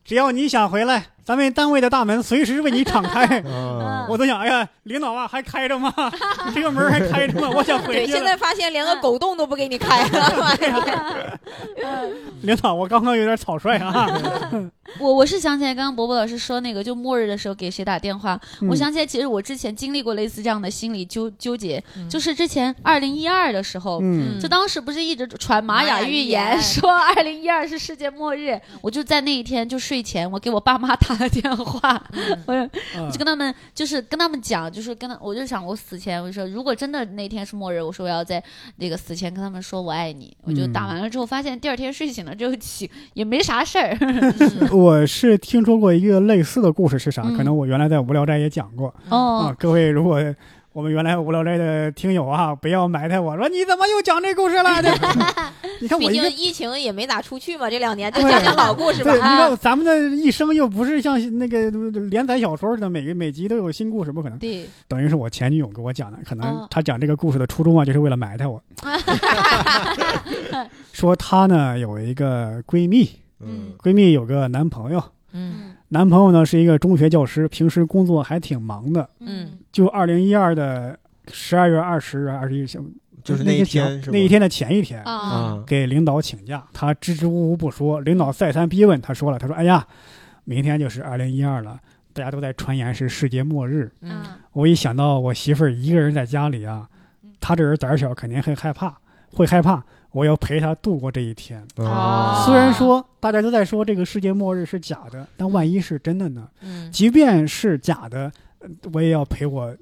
[0.03, 3.23] 只要你想回来，咱们单位的大门随时为你敞开。
[3.45, 5.93] 啊，我都想，哎呀，领导啊，还开着吗？
[6.55, 7.51] 这个门还开着吗？
[7.55, 8.17] 我想回，去了。
[8.17, 11.37] 现在发现连个狗洞都不给你开了。
[12.41, 14.07] 领导，我刚刚有点草率啊。
[14.97, 23.99] 我我是想起来，刚刚伯伯老师说那个，就末日的时候给谁打电话，我嗯想起来，其实我之前经历过类似这样的心理纠纠结，嗯就是之前二零一二的时候。
[24.01, 32.39] 嗯就当时不是一直传玛玛雅预言言说二零一二是世界末日，我就在那一天就睡前，我给我爸妈打了电话，嗯。
[32.45, 32.69] 我嗯。
[33.05, 38.43] 我就跟他们就是跟他们讲，就是跟他我就想我死前我就说，如果真的那天是末日，我说我要在
[38.77, 43.97] 那个死前跟他们说我爱你，我就打完了之后发现第二天睡醒了之后起也没啥事儿，
[44.71, 47.23] 我是听说过一个类似的故事，是啥？
[47.25, 47.37] 嗯。
[47.37, 48.87] 可能我原来在无聊斋也讲过。
[49.09, 50.19] 啊哦。，各位，如果
[50.71, 54.69] 我们原来无聊斋的听友啊，不要埋汰我说你怎么又讲这故事了？
[55.81, 59.49] 你看毕我一个竟疫情也没咋出去嘛，这两年就讲讲老故事吧对，你啊。
[59.49, 61.71] 看咱们的一生又不是像那个
[62.09, 64.37] 连载小说似的，每个每集都有新故事，不可能。
[64.37, 68.61] 对，等于是我前女友给我讲的，可能哦她讲这个故事的初衷啊，就是为了埋汰我。
[70.93, 75.03] 说她呢有一个闺蜜，嗯闺蜜有个男朋友，
[75.33, 79.09] 嗯男朋友呢是一个中学教师，平时工作还挺忙的。
[79.19, 80.97] 嗯就二零一二的
[81.31, 82.65] 十二月二十、二十一，
[83.23, 89.85] 就是那一天那一天的前一天，啊，啊，给领导请假，他支支吾吾不说，领导再三逼问，他说了，他说：“哎呀，
[90.45, 91.79] 明天就是二零一二了，
[92.13, 93.91] 大家都在传言是世界末日。
[94.01, 94.21] 嗯
[94.53, 96.87] 我一想到我媳妇儿一个人在家里啊，
[97.39, 98.95] 她这人胆儿小，肯定很害怕，
[99.31, 99.83] 会害怕。
[100.11, 101.65] 我要陪他度过这一天。
[101.75, 106.47] 哦虽然说大家都在说这个世界末日是假的，但万一是真的呢？
[106.61, 109.75] 嗯即便是假的，呃我也要陪我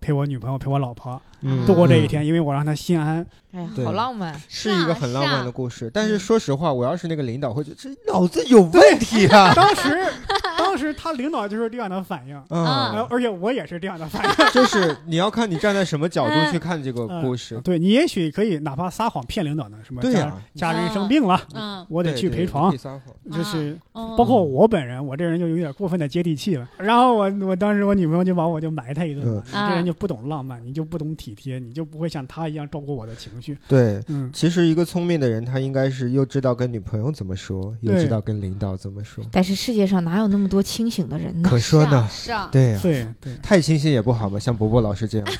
[0.00, 3.24] 陪我女朋友，陪我老婆嗯度过这一天，因为我让她心安。
[3.58, 3.84] 哎呀，对。
[3.84, 4.40] 好浪漫。
[4.48, 6.18] 是一个很浪漫的故事，但是嗯。
[6.18, 9.52] 说实话，我要是那个领导，会觉得这脑子有问题啊！
[9.54, 10.06] 当时，
[10.58, 13.06] 当时他领导就是这样的反应，嗯。
[13.10, 14.30] 而且我也是这样的反应。
[14.52, 17.58] 就是你要看你站在什么角度去看这个故事。
[17.64, 23.02] 对你也许可以哪怕撒谎骗领导呢，什么家对家人生病了，嗯，我得去陪床，撒谎。
[23.32, 26.68] 就是哦包括我本人，我这人就有点过分的接地气了。
[26.78, 29.68] 然后我我当时我女朋友就把我就埋汰一顿嘛，你嗯。
[29.68, 33.47] 这人就不懂浪漫，你就不懂体贴，你就不会像他一样照顾我的情绪。
[33.68, 39.24] 对，嗯，其实一个聪明的人，他应该是又知道跟女朋友怎么说，又知道跟领导怎么说。
[39.30, 41.48] 但是世界上哪有那么多清醒的人呢？
[41.48, 45.26] 可说呢，是啊，对呀，对对，太清醒也不好嘛，像伯伯老师这样。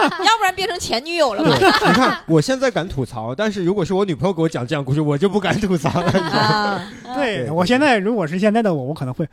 [0.00, 1.88] 要不然变成前女友了对，吧？
[1.88, 6.86] 你看我现在敢吐槽，但是如果是我女朋友给我讲这样故事，我就不敢吐槽了。
[7.14, 9.28] 对我现在如果是现在的我，我可能会，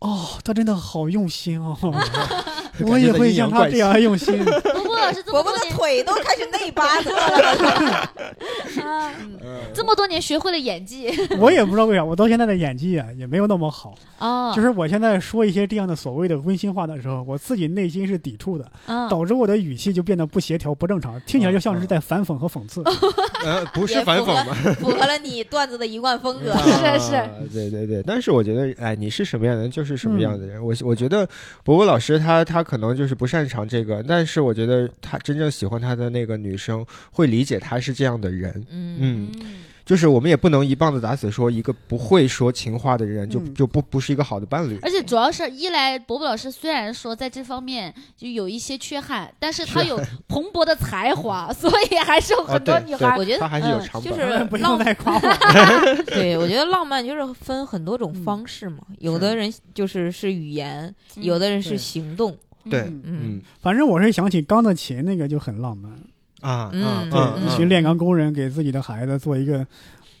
[0.00, 1.76] 哦，他真的好用心哦，
[2.86, 4.42] 我也会像他这样 用心。
[4.44, 8.10] 伯伯老师这伯伯的腿都开始内八字了。
[9.72, 13.94] 这么多年学会了演技我也不知道为啥，我到现在的演技啊也没有那么好。
[14.18, 22.82] 哦，就是我现在说一些这样的所谓的温馨话的时候，我自己内心是抵触的，嗯导致我的语气就变得不协调、不正常，听起来就像是在反讽和讽刺。
[23.44, 24.54] 呃，不是反讽吗？
[24.78, 26.52] 符合了你段子的一贯风格。
[26.58, 26.70] 是
[27.10, 28.02] 是啊对对对。
[28.06, 30.62] 但是我觉得，哎，你是什么样的人就是什么样的人。
[30.64, 31.26] 我我觉得
[31.64, 38.64] 伯伯老师他他可能就是不擅长这个，但是我觉得他真正喜欢他的那个女生会理解他是这样的人。
[38.70, 39.28] 嗯
[39.84, 44.78] 就是我们也不能一棒子打死说一个不会说情话的人就嗯就不不是一个好的伴侣。
[44.82, 54.12] 而且主要是一来，伯伯老师虽然说在这方面就有一些缺憾，但是他有蓬勃的才华， 所以还是有很多女孩我觉得他还是有嗯长板。
[54.12, 55.20] 就是不用再夸我。
[56.06, 62.38] 对，我觉得浪漫就是分很多种方式嘛，有的人就是是语言，有的人是行动。
[62.68, 65.92] 对，嗯反正我是想起钢的琴那个就很浪漫，
[66.40, 69.66] 啊嗯啊一群炼钢工人给自己的孩子做一个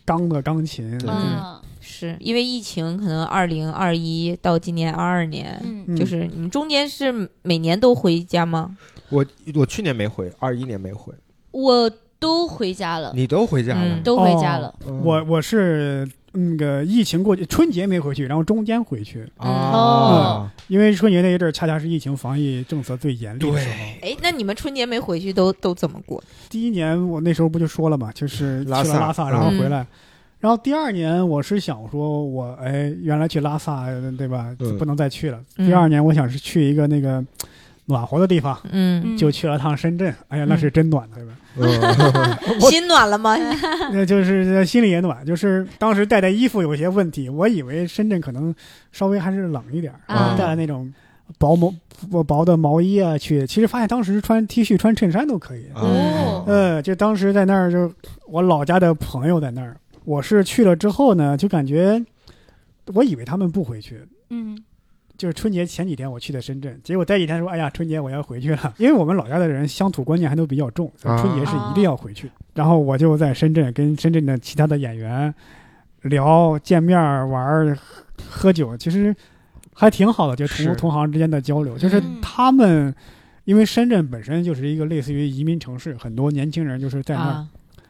[0.04, 1.10] 钢的钢琴，对。
[1.10, 1.60] 嗯。
[1.82, 5.60] 是因为疫情，可能二零二一到今年二二年，
[5.96, 8.76] 就是你们中间是每年都回家吗？
[9.08, 9.24] 我
[9.54, 11.12] 我去年没回，二一年没回，
[11.50, 13.82] 我都回家了，你都回家了？
[13.82, 14.74] 嗯，都回家了。
[14.86, 23.74] 嗯我我是那个疫情过去，春节没回去，然后中间回去，哦啊，因为春节那一阵儿恰恰是疫情防疫政策最严厉的时候。
[24.00, 26.22] 对，哎，那你们春节没回去都都怎么过？
[26.48, 29.86] 第一年我那时候不就说了嘛，就是去拉萨了拉萨，然后嗯回来。
[30.38, 35.38] 然后第二年我是想说我，哎，原来去拉萨对吧，嗯不能再去了。
[35.56, 37.22] 嗯第二年我想是去一个那个
[37.90, 40.14] 暖和的地方，嗯，嗯就去了趟深圳。
[40.28, 41.32] 哎呀，那是真暖，对吧？
[41.58, 43.36] 嗯 心暖了吗？
[43.92, 48.54] 那就是心里也暖，就是当时带的衣服有些问题，我以为深圳可能
[48.92, 50.92] 稍微还是冷一点儿，啊带了那种
[51.38, 51.72] 薄毛
[52.10, 55.66] 薄薄的毛衣啊去，其实发现当时穿 T 恤、穿衬衫都可以。
[55.74, 57.92] 哦呃，就当时在那儿，就
[58.26, 62.02] 我老家的朋友在那儿，我是去了之后呢，就感觉
[62.94, 64.00] 我以为他们不回去。
[64.30, 64.56] 嗯
[65.20, 72.30] 就是春节前几天我去的深圳，结果待几天说，哎呀，春节我要回去了，因为我们老家的人乡土观念还都比较重，所以春节是一定要回去。
[72.54, 75.34] 然后我就在深圳跟深圳的其他的演员
[76.04, 77.82] 聊、见面、玩、喝
[78.30, 79.14] 喝酒，其实
[79.74, 82.94] 还挺好的，就同同行之间的交流，就是嗯他们。
[83.44, 87.28] 因为深圳本身就是一个类似于移民城市，很多年轻人就是在那儿。
[87.28, 87.48] 啊，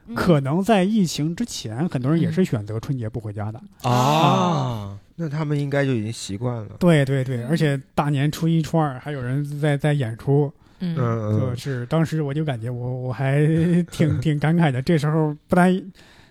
[0.09, 3.61] 嗯可能在疫情之前，很多人也是选择春节不回家的。
[3.89, 6.69] 啊，那他们应该就已经习惯了。
[6.79, 13.47] 对对对，而且大年初一、初二还有人在在演出，嗯就是当时我就感觉我我还
[13.91, 14.81] 挺挺感慨的。
[14.81, 15.71] 这时候不但，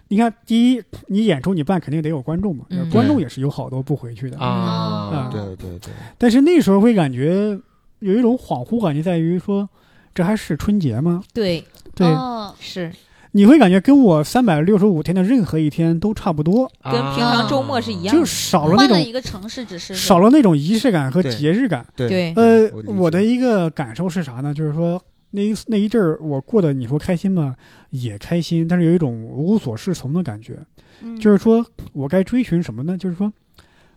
[0.08, 4.40] 你看，第一，你演出你办肯定得有观众嘛，嗯观众也是有好多不回去的。
[4.40, 7.60] 啊，嗯对对对，但是那时候会感觉
[8.00, 9.70] 有一种恍惚感，觉在于说，
[10.16, 11.22] 这还是春节吗？
[11.32, 12.92] 对，对，哦是
[13.32, 18.26] 你会感觉跟我三百六十五天的任何一天都差不多，跟平常周末是一样就的。
[18.26, 21.86] 少了那种换了一个城市，只是少了那种仪式感和节日感。
[21.96, 24.54] 对对呃我的一个感受是啥呢？
[24.54, 25.00] 就是说
[25.32, 27.56] 那一那一阵儿我过得，你说开心吗？
[27.92, 30.58] 也开心，但是有一种无所适从的感觉。
[31.02, 32.98] 嗯就是说我该追寻什么呢？
[32.98, 33.32] 就是说，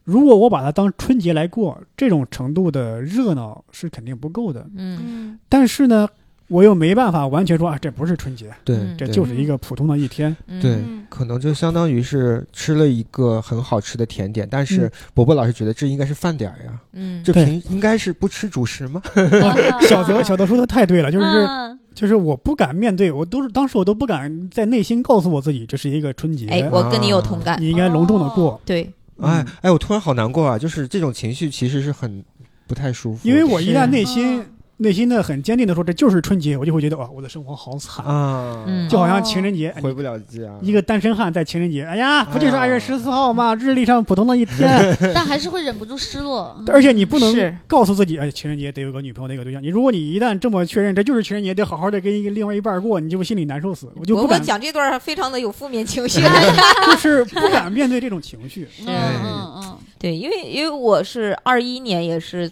[0.04, 4.68] 如果我把它当春节来过，这种程度的热闹是肯定不够的。
[4.76, 6.08] 嗯嗯但是呢，
[6.52, 10.36] 我又没办法完全说啊，这不是春节，对这就是一个普通的一天。
[10.46, 10.60] 嗯。
[10.60, 19.02] 对嗯可能就相当于是吃了一个很好吃的甜点，但是伯伯老师觉得这应该是饭点儿呀，嗯，这平应该是不吃主食吗？
[19.88, 21.78] 小泽小泽说的太对了，就是、嗯。
[21.94, 27.60] 就是我不敢面对，我都是当时我都不敢在内心告诉我自己这是一个春节，哎，我跟你有同感。
[27.60, 28.58] 你应该隆重的过。
[28.64, 30.58] 对，哎哎，我突然好难过啊！
[30.58, 32.24] 就是这种情绪其实是很
[32.66, 34.42] 不太舒服，因为我一旦内心
[34.82, 43.54] 内心的很坚定的说这就是春节，我就会觉得哇，我的生活好惨，啊，嗯就好像情人节，哎回不了家，一个单身汉在情人节，哎呀，不就是二月十四号吗？
[43.54, 46.54] 日历上普通的一天， 但还是会忍不住失落。
[46.66, 49.62] 而且你不能告诉自己，哎，情人节得有个女朋友，得有个对象。
[49.62, 53.88] 你如果你一旦这么确认这就是情人节，得好好的跟一个另外一半过，你就心里难受死。
[53.96, 56.20] 我就我我不敢，讲这段非常的有负面情绪。
[56.86, 58.68] 就是不敢面对这种情绪。
[58.86, 62.50] 嗯嗯嗯对，因为因为我是二一年也是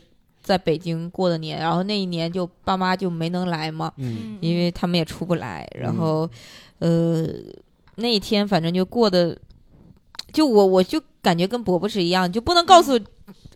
[0.51, 3.93] 在北京过的年，然后那一年就爸妈就没能来嘛，
[4.41, 6.29] 因为他们也出不来，然后，
[6.81, 7.25] 呃，
[7.95, 9.39] 那一天反正就过的，
[10.33, 12.99] 就我我就感觉跟伯伯是一样，就不能告诉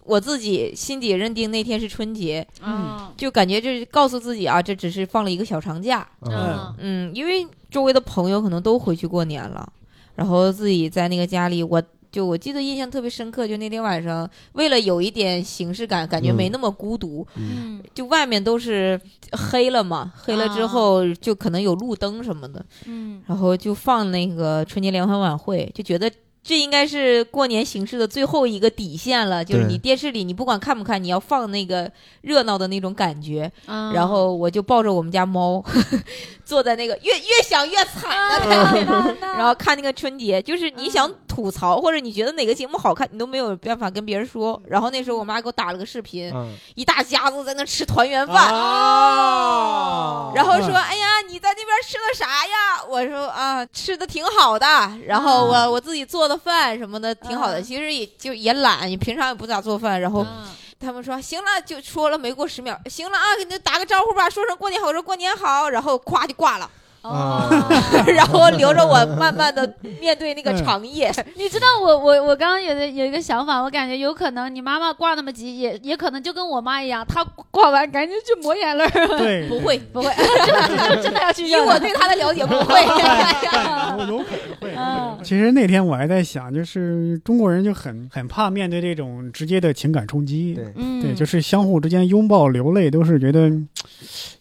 [0.05, 3.13] 我自己心底认定那天是春节，嗯。
[3.17, 6.75] 就感觉就是告诉自己啊，这只是放了一个小长假，嗯。
[6.79, 9.69] 嗯，因为周围的朋友可能都回去过年了，
[10.15, 11.83] 然后自己在那个家里，我
[12.15, 17.83] 就我记得印象特别深刻，就那天晚上，为了有一点形式感，感觉没那么孤独，嗯。
[17.93, 19.01] 就外面都是
[19.33, 23.21] 黑了嘛，黑了之后就可能有路灯什么的，嗯。
[23.27, 26.09] 然后就放那个春节联欢晚会，就觉得。
[26.47, 33.51] 这应该是过年形式的最后一个底线了，就是你电视里你不管看不看，你要放那个热闹的那种感觉。
[33.65, 35.65] 嗯，然后我就抱着我们家猫，
[36.45, 44.61] 坐在那个越越想越惨的感觉，然后看那个春节，就是你想吐槽或者你觉得哪个节目好看，你都没有办法跟别人说。
[44.69, 48.55] 然后那时候我妈给我打了个视频，嗯一大家子在那吃团圆饭。
[48.55, 54.67] 啊然后说：“哎呀，你在那边吃的啥呀？”我说：“啊，吃的挺好的。
[55.07, 57.61] 然后我我自己做的饭什么的挺好的。
[57.61, 60.01] 嗯其实也就也懒，你平常也不咋做饭。
[60.01, 60.47] 然后嗯
[60.81, 66.71] 他们说行了，就说了没过十秒，行了啊，给你打个招呼吧，说声过年好，说过年好，然后咵就挂了。
[67.05, 67.47] 哦，
[68.09, 70.65] 然后留着我慢慢的面对那个嗯。
[70.65, 71.13] 长夜。
[71.37, 79.09] 你知道我我我刚刚有的有一个想法，我感觉有可能你妈妈挂那么急，也也可能就跟我妈一样，她挂完赶紧去抹眼泪儿。
[79.19, 82.81] 对， 不会，不会，真的真的要去以我对她的了解，不会。
[82.81, 84.75] 对，有有可能会。
[84.77, 85.19] 嗯。
[85.23, 90.65] 其实那天我还在想，就是中国人就很很怕面对这种直接的情感冲击，对。
[90.77, 93.67] 嗯，对，就是相互之间拥抱流泪，都是觉得嘖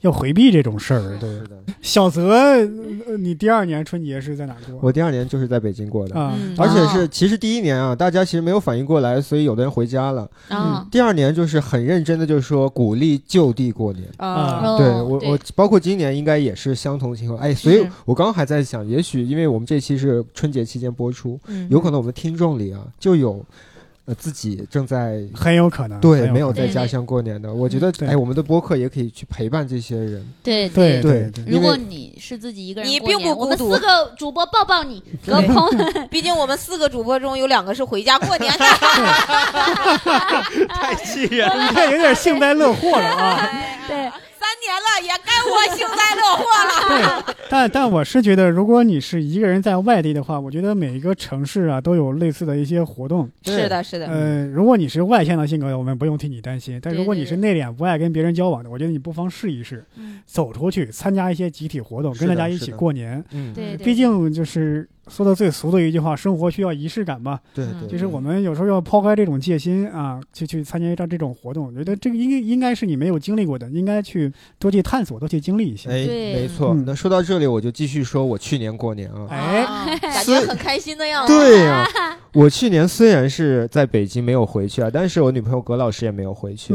[0.01, 1.17] 要回避这种事儿。
[1.19, 1.29] 对，
[1.81, 4.79] 小泽，呃你第二年春节是在哪过？
[4.81, 6.15] 我第二年就是在北京过的。
[6.57, 10.29] 而且哦是，其实第一年啊，大家其实没有反应过来，所以有的人回家了。
[10.49, 14.03] 嗯，第二年就是很认真的，就是说鼓励就地过年。
[14.17, 17.39] 啊哦对我，我包括今年应该也是相同情况。
[17.39, 23.45] 哎，所以我刚刚还在想，也许因为我们这期是春节期间播出，嗯有可能我们听众里啊就有
[24.05, 27.53] 呃自己正在很有可能，对没有在家乡过年的。
[27.53, 30.33] 我觉得哎，我们的播客也可以去陪伴这些人。
[30.43, 35.69] 对对对对，如果你是自己一个人你并不我们孤独四个主播抱抱你，隔对空。
[36.11, 38.65] 毕竟我们四个主播中有两个是回家过年的。
[40.67, 43.49] 太气人你看有点幸灾乐祸了啊。
[43.87, 44.11] 对，三
[44.61, 47.23] 年了，也该我幸灾乐祸了。
[47.23, 53.29] 对，但但我是觉得，如果你是一个人在外地的话，我觉得每一个城市啊都有类似的一些活动。
[53.43, 60.21] 是的，是的，呃，如果你是外向的性格，我们不用替你担心；但如果你是内敛、不爱跟别人交往的，我觉得你不妨试一试，嗯。
[60.25, 63.23] 走出去参加一些集体活动，跟大家一起过年。
[63.31, 67.39] 嗯，对对，毕竟就是说的最俗的一句话，生活需要仪式感嘛。
[67.53, 75.89] 对嗯对，就是我们有时候要抛开这种戒心啊，去去参加一张这种活动，我觉得这个应该应该是你没有经历过的，应该去多去探索，多去经历一下。
[75.89, 76.73] 哎，没错。
[76.73, 79.27] 嗯那说到这里，我就继续说我去年过年啊。
[79.29, 81.33] 哎，啊感觉很开心的样子。
[81.33, 81.85] 对呀、
[82.33, 86.73] 我去年虽然是在北京没有回去啊，但是我女朋友葛老师也没有回去。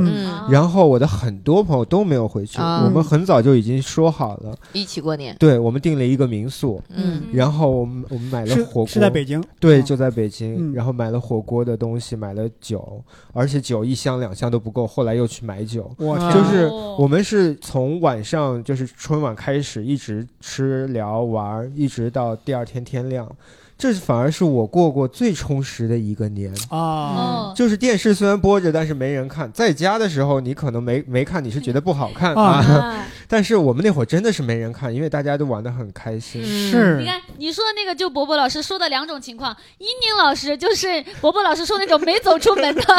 [0.51, 5.35] 然后我的很多朋友都没有回去，啊我们很早就已经说好了，一起过年。
[5.39, 10.75] 对我们订了一个民宿，嗯然后我们我们买了火锅，是在北京，对，啊就在北京，嗯。
[10.75, 13.01] 然后买了火锅的东西，买了酒，
[13.33, 15.89] 而且酒一箱两箱都不够，后来又去买酒。
[15.99, 16.19] 我。
[16.19, 16.97] 天啊，就是哦。
[16.99, 23.31] 我们是从晚上就是春晚开始，一直吃聊玩，一直到第二天天亮，
[23.79, 26.53] 这反而是我过过最充实的一个年。
[26.69, 29.51] 啊，哦，就是电视虽然播着，但是没人看。
[29.53, 36.43] 在家的时候，你可能没没看，你是觉得不好看啊 但是我们那会儿真的是没人看，因为大家都玩的很开心。
[36.45, 40.87] 嗯是你看，你说的那个就伯伯老师说的两种情况，英宁老师就是
[41.21, 42.83] 伯伯老师说那种没走出门的，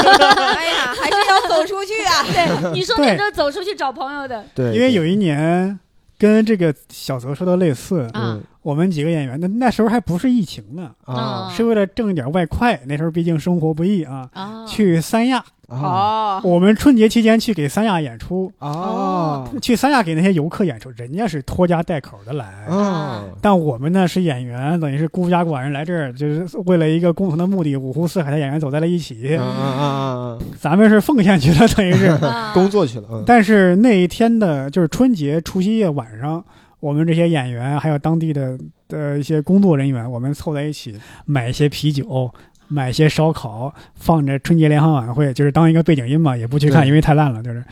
[0.55, 2.23] 哎呀，还是要走出去啊！
[2.31, 5.77] 对，你说那种走出去找朋友的对，因为有一年
[6.17, 22.45] 跟这个小泽说的类似，啊嗯我们几个演员，那那时候还不是疫情呢，啊是为了挣一点外快，那时候毕竟生活不易啊，啊，去三亚，啊哦，我们春节期间去给三亚演出，啊去三亚给那些游客演出，人家是拖家带口的来。
[22.67, 23.23] 啊！
[23.41, 29.35] 但我们呢是演员，等于是孤家寡人来这儿，就是为了一个共同的目的，五湖四海的演员走在了一起。
[29.35, 30.37] 啊啊啊啊！
[30.59, 32.05] 咱们是奉献去了，等于是。
[32.21, 36.43] 啊工作去了，嗯，但是那一天的，就是春节除夕夜晚上，
[36.79, 38.57] 我们这些演员还有当地的
[38.87, 42.31] 的一些工作人员，我们凑在一起买一些啤酒。
[42.71, 47.65] 买一些烧烤，放着春节联欢晚会，就是当一个背景音嘛，也不去看，因为太烂了，就是。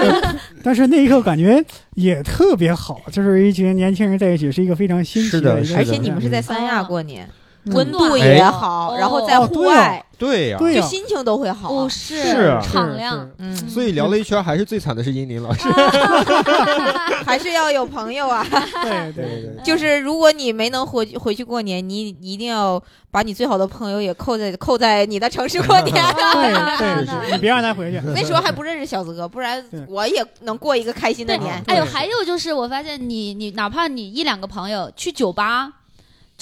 [0.62, 7.30] 但是那一刻感觉也特别好，就是一群年轻人在一起，是一个非常新奇是的一个而且你们是在三亚过年，嗯
[7.66, 10.58] 温度哎也好，哦然后在户哦对啊外，对呀。
[10.58, 11.88] 对呀、就心情都会好。
[11.88, 15.68] 是是啊敞亮，嗯，所以聊了一圈，还是最惨的是英林老师。
[17.24, 18.44] 还是要有朋友啊。
[18.82, 25.94] 对对对对，就是如果你没能回回去过年，你一定要把你最好的朋友也扣在扣在你的城市过年。
[25.94, 28.00] 对对对，你别让他回去。
[28.14, 31.62] 那时候还不认识小泽，不然我也能过一个开心的年。
[31.66, 35.70] 哎呦，还有就是，我发现你你哪怕你一两个朋友去酒吧，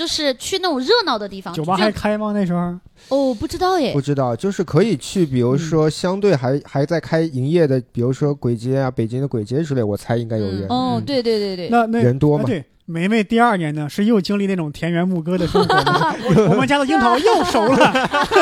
[0.01, 2.33] 就是去那种热闹的地方，酒吧还开吗？
[2.33, 2.75] 那时候？
[3.11, 3.93] 哦不知道耶。
[3.93, 10.65] 不，知道，就是可以去，比如说相对还还在开营业的，比如说簋街啊、北京的簋街之类，我猜应该有人。
[10.71, 12.45] 哦嗯，对对对对，那那人多嘛。
[12.45, 15.75] 啊对，梅梅第二年呢是又经历那种田园牧歌的生活，
[16.51, 17.93] 我们家的樱桃又熟了。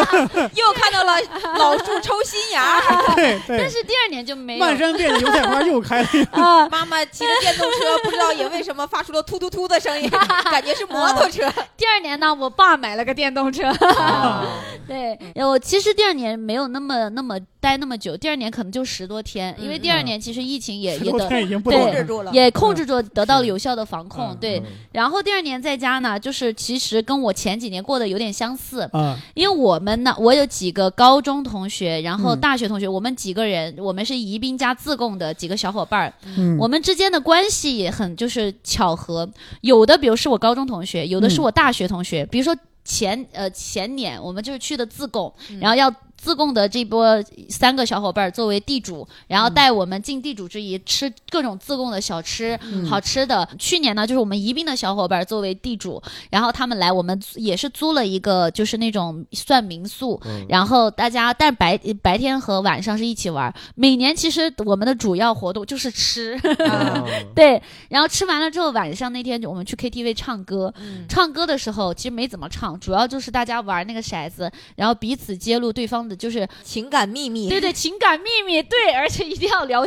[0.54, 1.12] 又看到了
[1.58, 2.80] 老树抽新芽，
[3.14, 6.08] 对对但，是第二年就没有漫山遍野油菜花又开了。
[6.30, 10.08] 啊，妈妈骑着电动车，不知道也为什么发出了突突突的声音，
[10.50, 11.42] 感觉是摩托车。
[11.76, 14.46] 第二年呢，我爸买了个电动车，啊
[14.88, 21.28] 对，我其实第二年没有那么那么带待那么久，第二年可能就十多天，因为第二嗯年其实疫情也也得
[21.60, 24.30] 控制住了，也控制住，得到了有效的防控。
[24.30, 24.62] 嗯对，
[24.92, 32.40] 然后第二年在家呢，就是其实跟我前几年过得有点相似，啊，因为我们呢，我有几个高中同学，然后嗯。
[32.40, 39.28] 大学同学，我们几个人，我们是宜宾加自贡的几个小伙伴儿，嗯，我们之间的关系也很就是巧合，
[39.60, 41.44] 有的比如是我高中同学，有的是嗯。
[41.44, 45.58] 我大学同学，比如说前呃前年我们就是去的自贡，嗯。
[45.60, 45.92] 然后要。
[46.18, 53.48] 自贡的这波三个小伙伴儿作为地主，然后带我们尽地主之谊，吃各种自贡的小吃，嗯好吃的。
[53.58, 63.54] 去年呢，就是我们宜宾的小伙伴儿作为地主，然后他们来，我们也是租了一个就是那种算民宿，嗯然后大家但白白天和晚上是一起玩儿。
[63.76, 66.34] 每年其实我们的主要活动就是吃，
[66.68, 67.04] 啊
[67.34, 70.74] 对，然后吃完了之后，晚上那天我们去 KTV 唱歌。
[70.80, 79.86] 嗯唱歌的时候其实没怎么唱，主要就是大家玩那个骰子，然后彼此揭露对方就是情感秘密，对对情感秘密，对，而且一定要聊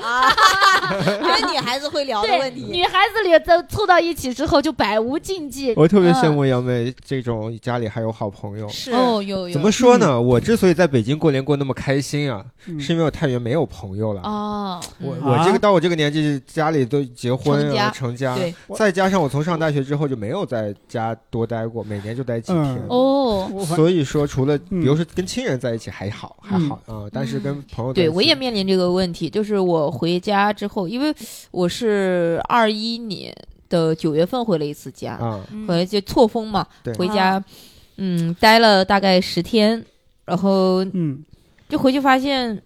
[0.00, 0.30] 啊，
[1.22, 5.72] 因为女孩子会聊的问题，女孩子里都凑到一起之后就百无禁忌。
[5.76, 8.68] 我特别羡嗯慕杨梅这种家里还有好朋友。
[8.68, 10.20] 是哦，有有怎么说呢？
[10.20, 12.80] 我之所以在北京过年过那么开心啊，嗯。
[12.80, 14.22] 是因为我太原没有朋友了。
[14.22, 22.64] 哦，我我这个到我这个年纪，家里都结婚成家成家，对，再加上我从上大学之后就没有在家多待过，每年就待几天。
[22.64, 22.86] 嗯。
[22.88, 31.14] 哦，所以说，除了比嗯如说跟亲人在一起还好还好啊，但是跟朋友在一起对我也面临这个问题，就是我回家之后，因为
[31.50, 33.34] 我是二一年
[33.68, 36.66] 的九月份回了一次家，啊，嗯回来就错峰嘛，
[36.96, 37.42] 回家，
[37.96, 39.84] 嗯，待了大概十天，
[40.24, 41.24] 然后嗯。
[41.68, 42.60] 就回去发现。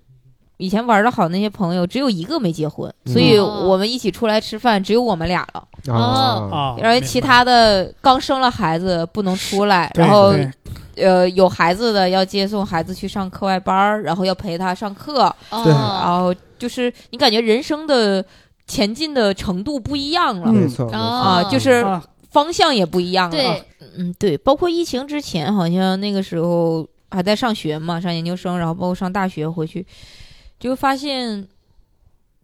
[0.56, 3.12] 以前玩的好那些朋友，只有一个没结婚，嗯。
[3.12, 3.66] 所以哦。
[3.68, 5.68] 我们一起出来吃饭，只有我们俩了。
[5.88, 6.48] 哦。
[6.50, 10.32] 啊，啊，然后其他的刚生了孩子不能出来，然后
[10.94, 15.64] 呃有孩子的要接送孩子去上课外班，然后要陪他上课，哦。
[15.64, 15.72] 对。
[15.72, 16.32] 然后
[16.64, 18.24] 就是你感觉人生的
[18.66, 23.36] 前进的程度不一样了、嗯没错啊，哦就是啊，方向也不一样了。
[23.36, 23.64] 对，
[23.98, 29.86] 嗯，对，包括疫情之前，好像那个时候还在上学嘛，上研究生，然后包括上大学回去，
[30.58, 31.46] 就发现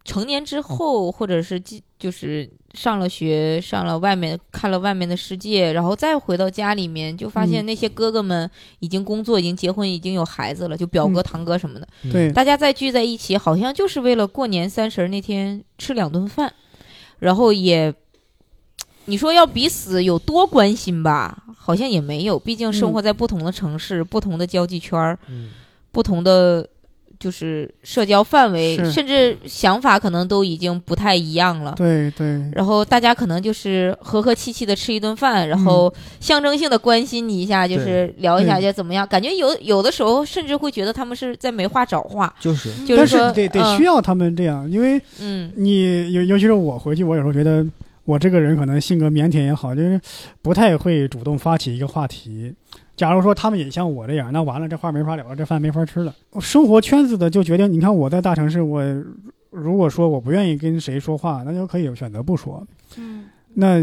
[0.05, 7.65] 成年之后，或者是进就是上了学，上了外面看了外面的世界，然后再回到家里面，就发现嗯。
[7.65, 8.49] 那些哥哥们
[8.79, 11.23] 已经工作，已经结婚，已经有孩子了，就表哥、嗯。
[11.23, 16.53] 堂哥什么的，对，大家再聚在一起，好像就是为了过年三十那天吃两顿饭，
[17.19, 17.93] 然后也，
[19.05, 25.49] 你说要彼此有多关心吧，好像也没有，毕竟生活在不同的城市、不同的交际圈儿、嗯。
[25.93, 26.65] 不同的
[27.21, 31.75] 就是社交范围，甚至想法可能都已经不太一样了。
[31.77, 39.05] 对对，然后大家可能就是和和气气的吃一顿饭，然后象征性的关心你一下，就是聊一下对就怎么样。
[39.07, 47.63] 感觉有有的时候甚至会觉得他们是在没话找话，就是但就是说是得得嗯需要他们这样，因为嗯你尤尤其是我回去，我有时候觉得
[48.05, 50.01] 我这个人可能性格腼腆也好，就是
[50.41, 52.51] 不太会主动发起一个话题。
[53.01, 56.13] 假如说他们也像我这样，那完了，这话没法聊了，这饭没法吃了。
[56.39, 58.83] 生活圈子的就决定，你看我在大城市，我
[59.49, 62.63] 如果说我不愿意跟谁说话，那就可以选择不说。
[62.97, 63.25] 嗯
[63.55, 63.79] 那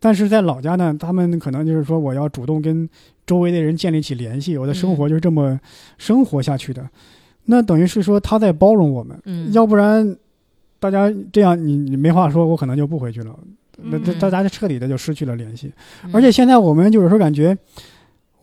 [0.00, 2.88] 但是在老家呢，他们可能就是说我要主动跟
[3.24, 5.60] 周围的人建立起联系，我的生活就是这么
[5.96, 6.84] 生活下去的。
[7.44, 10.16] 那等于是说他在包容我们，嗯，要不然
[10.80, 13.38] 大家这样你你没话说，我可能就不回去了。
[13.76, 15.72] 那大家就彻底的就失去了联系。
[16.02, 17.56] 嗯而且现在我们就是说感觉。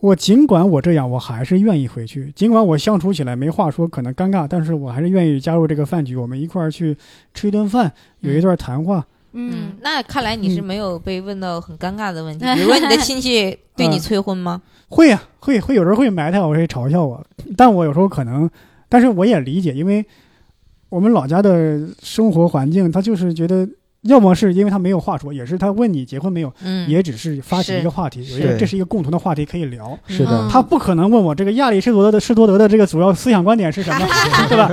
[0.04, 2.30] 我尽管我这样，我还是愿意回去。
[2.36, 6.94] 尽管我相处起来没话说，可能尴尬，但是我还是愿意加入这个饭局，我们一块儿去
[7.32, 7.90] 吃一顿饭，
[8.20, 9.06] 有一段谈话。
[9.32, 14.60] 嗯嗯，那看来你是嗯没有被问到很尴尬的问题，比如说你的亲戚对你嗯催婚吗？
[14.90, 17.26] 会呀、会会有时候会埋汰我，会嘲笑我，
[17.56, 18.48] 但我有时候可能，
[18.90, 20.04] 但是我也理解，因为
[20.90, 23.66] 我们老家的生活环境，他就是觉得，
[24.04, 29.98] 要么是因为他没有话说，也是他问你结婚没有，嗯，也只是发起一个话题，有一是个这是一个共同的话题可以聊。
[30.06, 34.06] 是的嗯，他不可能问我这个亚里士多德的士多德的这个主要思想观点是什么，
[34.48, 34.68] 对吧？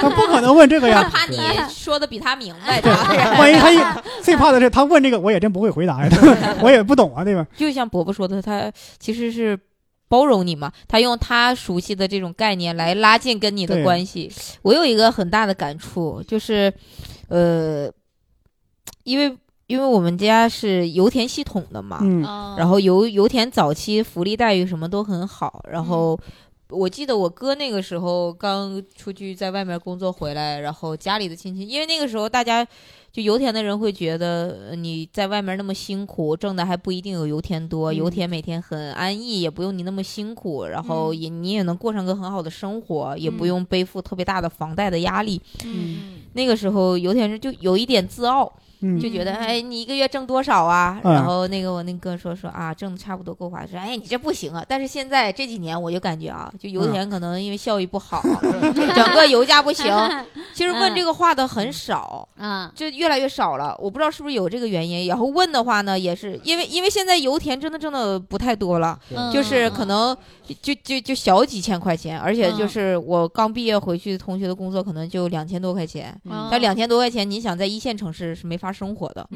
[0.00, 1.02] 他不可能问这个呀。
[1.02, 3.78] 他怕你说的比他明白，主要是万一他一
[4.22, 6.10] 最怕的是他问这个，我也真不会回答呀，
[6.62, 7.46] 我也不懂啊，对吧？
[7.56, 9.58] 就像伯伯说的，他其实是
[10.08, 14.30] 包容你嘛，他用他熟悉的这种概念来拉近跟你的关系。
[14.62, 16.72] 我有一个很大的感触，就是，
[17.28, 17.90] 呃，
[19.08, 19.36] 因为
[19.66, 21.98] 因为我们家是油田系统的嘛，
[22.58, 26.18] 然后油油田早期福利待遇什么都很好，然后。
[26.70, 32.62] 我记得我哥那个时候刚出去在外面工作回来，然后家里的亲戚，因为那个时候大家
[33.10, 37.96] 就油田的人会觉得呃你在外面那么辛苦，挣的还不一定有油田多，嗯。
[37.96, 41.16] 油田每天很安逸，也不用你那么辛苦，然后嗯。
[41.18, 43.48] 也你也能过上个很好的生活，也不嗯。
[43.48, 45.40] 用背负特别大的房贷的压力。
[45.64, 46.18] 嗯。
[46.34, 51.00] 那个时候油田人就有一点自傲，嗯就觉得嗯哎，你一个月挣多少啊？
[51.04, 53.66] 嗯然后那个我那哥说说啊，挣的差不多够花。
[53.66, 54.64] 说哎，你这不行啊。
[54.66, 58.22] 但是现在这几年我就感觉啊，就油田可能因为效益不好，
[58.94, 59.86] 整个油价不行。
[60.54, 62.28] 其实问这个话的很少。
[62.36, 65.06] 啊，就越来越少了，我不知道是不是有这个原因。
[65.08, 70.16] 然后问的话呢，也是因为因为现在油田真的挣的不太多了，嗯就是可能
[70.62, 79.28] 就就就小几千块钱，而且就嗯是我刚毕业回去同学的工作可能就两千多块钱，嗯但两千多块钱，你想在一线城市是没法生活的。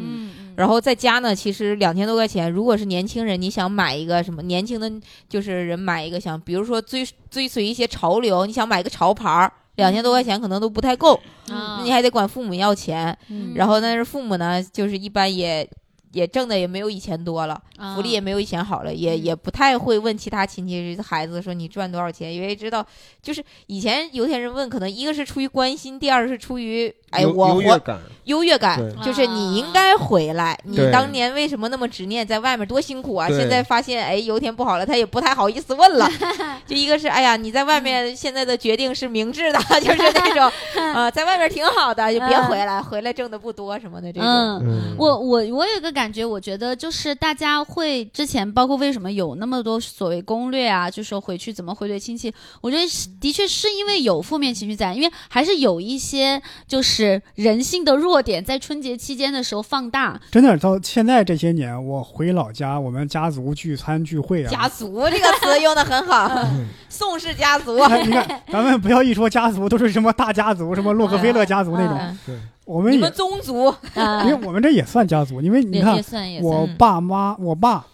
[0.57, 4.91] 然后在家呢，其实两千多块钱，如果是年轻人，你想买一个什么年轻的，
[5.28, 11.18] 就是人买一个想，比如说追追随一些潮流，你想买个潮牌儿，两千多块钱可能都不太够，
[11.49, 13.16] 啊你还得管父母要钱。
[13.28, 13.53] 嗯。
[13.55, 15.66] 然后但是父母呢，就是一般也
[16.12, 17.95] 也挣的也没有以前多了，啊。
[17.95, 19.24] 福利也没有以前好了，也嗯。
[19.24, 22.87] 也不太会问其他亲戚孩子说你赚多少钱，因为知道
[23.22, 30.59] 就是以前有些人问，可能一个是出于关心，第二是出于哎我我活优越感，优越感，就是你应该回来。
[30.65, 33.29] 你当年为什么那么执念，在外面多辛苦啊？
[33.39, 36.09] 现在发现哎油田不好了，他也不太好意思问了。
[36.67, 40.51] 就一个是哎呀，你在外面现在的决定是明智的， 就是那种
[40.95, 44.29] 呃，在外面挺好的，就别回来，回来挣的不多什么的这种。
[44.97, 52.85] 我我我有一个感觉，我觉得就是大家会之前包括为什么有那么多所谓攻略啊，就说回去怎么回怼亲戚，我觉得
[53.21, 57.02] 的确是因为有负面情绪在，因为还是有一些就是
[57.35, 60.21] 人性的弱点在春节期间的时候放大。
[60.31, 64.51] 真的到现在这些年，我回老家，我们家族聚餐聚会啊。
[64.51, 66.31] 家啊，族这个词用的很好，
[66.89, 67.79] 宋氏家族。
[67.79, 71.99] 哎你看，咱们不要一说家族都是什么大家族，什么洛克菲勒家族那种，
[72.29, 72.41] 嗯。
[72.65, 75.97] 我们也你们，宗族，啊因为我们这也算家族，因为你看
[76.43, 77.87] 我嗯爸妈，我爸。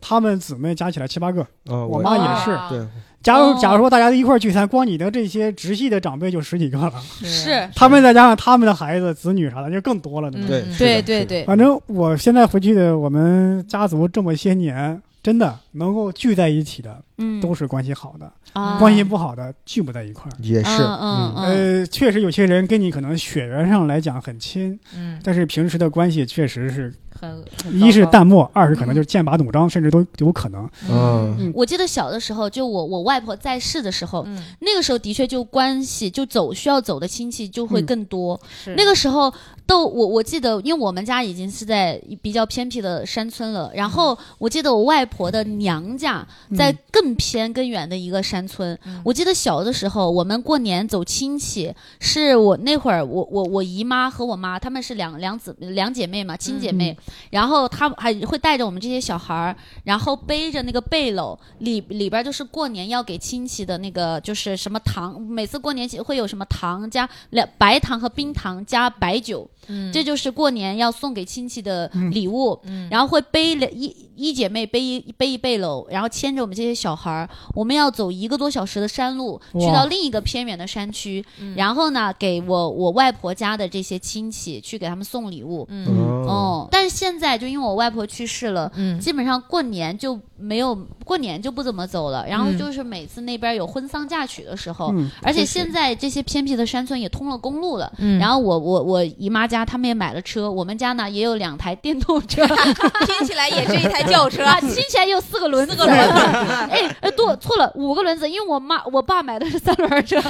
[0.00, 2.52] 他们姊妹加起来七八个，啊，我妈也是。
[2.52, 2.86] 哦对，
[3.22, 3.58] 假如哦。
[3.60, 6.92] 假如说大家一块儿聚餐，光你的这些直系的长辈就十几个了，
[7.22, 18.78] 是，他们再加上他们的孩子、子女啥的，就更多了，对对对对，反正我现在回去的，我们家族这么些年，真的能够聚在一起的，嗯，都是关系好的，啊。
[18.78, 20.34] 关系不好的聚不在一块儿。
[20.42, 30.68] 也是，嗯呃，确实有些人跟你可能血缘上来讲很亲，嗯，但是平时的关系确实是，很一是淡漠，二是可能就是剑拔弩张，甚至都有可能。
[30.88, 31.36] 嗯。
[31.38, 31.52] 嗯。
[31.54, 34.42] 我记得小的时候，就我我外婆在世的时候，嗯。
[34.60, 37.86] 那个时候的确就关系就走需要走的亲戚就会嗯。
[37.86, 38.40] 更多。
[38.64, 38.74] 是。
[38.76, 39.32] 那个时候
[39.66, 48.78] 都我我记得，因为我们家已经是在比较偏僻的山村了，然后我记得我外婆的娘家在嗯更偏更远的一个山村。
[48.86, 49.02] 嗯。
[49.04, 56.96] 我记得小的时候，我们过年走亲戚，是我那会儿我我我姨妈和我妈她们是两两姊两姐妹嘛，亲姐妹，
[57.30, 69.92] 然后她还会带着我们这些小孩儿，然后背着那个背篓，里里边就是过年要给亲戚的那个就是什么糖，每次过年会有什么糖加两白糖和冰糖加白酒，嗯。
[69.92, 72.10] 这就是过年要送给亲戚的嗯。
[72.10, 72.58] 礼物。
[72.64, 72.88] 嗯。
[72.90, 81.54] 然后会背了一一姐妹背一背一背篓，然后牵着我们这些小孩儿，我们要走一个多小时的山路，去到另一个偏远的山区，嗯。
[81.56, 85.64] 然后呢，给我我外婆家的这些亲戚去给他们送礼物。
[85.70, 85.86] 嗯。
[85.86, 88.98] 哦，哦，但是现在就因为我外婆去世了，嗯。
[88.98, 90.74] 基本上过年就没有
[91.04, 97.92] 过年就不怎么走了，然后嗯就是每次那边有婚丧嫁娶的时候，嗯，而且现在这些偏僻的山村也通了公路了。
[97.98, 102.46] 嗯然后我我我姨妈家他们也买了车，我们家呢也有两台电动车，
[103.06, 106.14] 听起来也是一台轿车， 啊，听起来有四个轮子，四个轮子，
[106.70, 110.20] 哎，呃，多错了，五个轮子，因为我妈我爸买的是三轮车，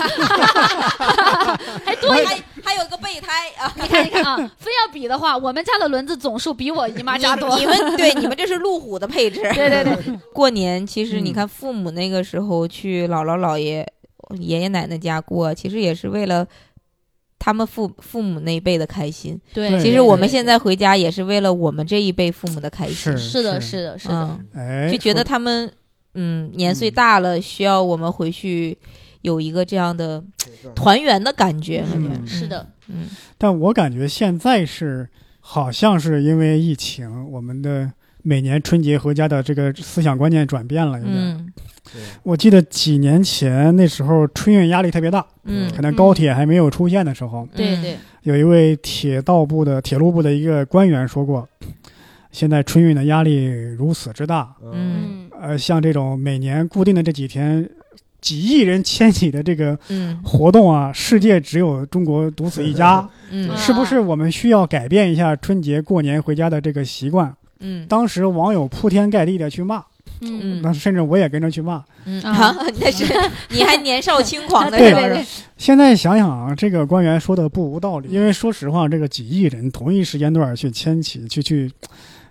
[1.85, 2.25] 还多一。
[2.25, 3.73] 还还有个备胎啊。
[3.77, 7.59] 你看，你看啊，非要比的话，我们家的轮子总数比我姨妈家多。
[7.59, 9.41] 你们对你们这是路虎的配置。
[9.55, 9.98] 对对对，
[10.33, 11.33] 过年其实你嗯。
[11.33, 13.87] 看父母那个时候去姥姥姥爷、
[14.39, 16.47] 爷爷奶奶家过，其实也是为了
[17.39, 19.41] 他们父父母那一辈的开心。
[19.55, 19.71] 对。
[19.71, 22.95] 对其实我们现在回家也是为了我们这一辈父母的开心。
[22.95, 23.19] 是。
[23.19, 23.83] 是的，是。
[23.85, 24.39] 的，是的，
[24.91, 25.71] 就觉得他们
[26.15, 28.77] 嗯年岁大了，需要我们回去
[29.23, 30.23] 有一个这样的
[30.75, 31.81] 团圆的感觉。
[31.83, 33.07] 感觉嗯是的，嗯。
[33.37, 35.09] 但我感觉现在是
[35.41, 37.93] 好像是因为疫情，我们的
[38.29, 41.17] 每年春节回家的这个思想观念转变了，有点。
[41.17, 41.53] 嗯。
[42.23, 45.73] 我记得几年前那时候春运压力特别大，嗯。
[45.75, 47.57] 可能高铁还没有出现的时候，嗯。
[47.57, 51.49] 对对，有一位铁道部的铁路部的一个官员说过，
[52.31, 53.47] 现在春运的压力
[53.79, 54.55] 如此之大，
[55.41, 57.67] 呃，像这种每年固定的这几天，
[58.21, 60.21] 几亿人迁徙的这个嗯。
[60.23, 63.57] 活动啊，世界只有中国独此一家，嗯。
[63.57, 67.35] 是不是我们需要改变一下春节过年回家的这个习惯？
[67.61, 67.87] 嗯。
[67.89, 69.79] 当时网友铺天盖地的去骂，
[70.21, 70.41] 嗯。
[70.43, 71.83] 嗯那甚至我也跟着去骂。
[72.05, 72.23] 嗯。
[72.23, 72.33] 啊。
[72.33, 73.05] 啊， 那是
[73.51, 75.25] 你还年少轻狂的对时候。
[75.57, 81.71] 现在想想啊，这个官员说的不无道理，因为说实话，这个几亿人同一时间段去迁徙去去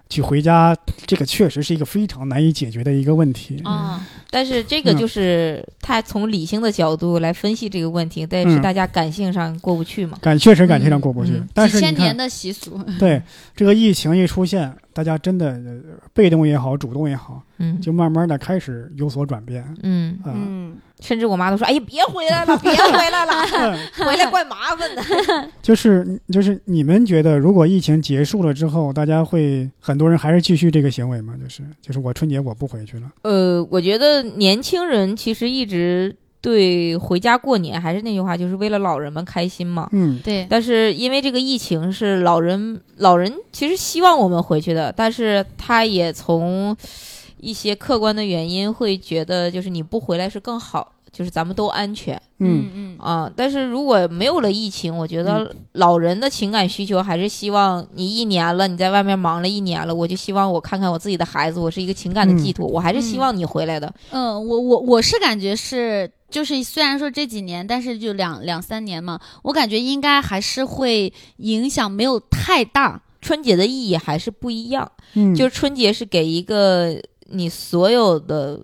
[0.10, 0.76] 去回家，
[1.06, 3.62] 这个确实是一个非常难以解决的一个问题。
[3.66, 10.18] 啊，但是这个嗯就是他从理性的角度来分析这个问题，但是嗯大家感性上过不去嘛。
[10.22, 13.22] 感确实感性上过不去，嗯但是几千年，的习俗，对
[13.56, 15.80] 这个疫情一出现，大家真的呃
[16.14, 20.34] 被动也好，主动也好，嗯就慢慢的开始有所转变嗯，啊。
[20.36, 25.02] 嗯，甚至我妈都说：“哎呀，别回来了， 别回来了， 嗯回来怪麻烦的。
[25.62, 31.36] 就是就是你们觉得，如果疫情结束了之后，大家会很多人还是继续这个行为吗？
[31.42, 39.90] 就是就是我春节我不回去了。”呃，我觉得年轻人其实一直对回家过年，还是那句话，就是为了老人们开心嘛。
[39.92, 40.20] 嗯。
[40.24, 46.76] 对，但是因为这个疫情是老人，老人其实希望我们回去的，但是他也从
[47.40, 53.32] 一些客观的原因会觉得，就是你不回来是更好，就是咱们都安全嗯嗯啊。
[53.36, 63.92] 但是如果没有了疫情，我觉得老人的情感需求还是希望你一年了，你在外面忙了一年了，我就希望我看看我自己的孩子，我是一个情感的寄托，我还是希望你回来的。
[64.12, 73.02] 嗯，我我我是感觉是，就是虽然说这几年，但是就两两三年嘛，我感觉应该还是会影响没有太大。
[73.20, 76.96] 春节的意义还是不一样，嗯，就是春节是给一个
[77.26, 78.62] 你所有的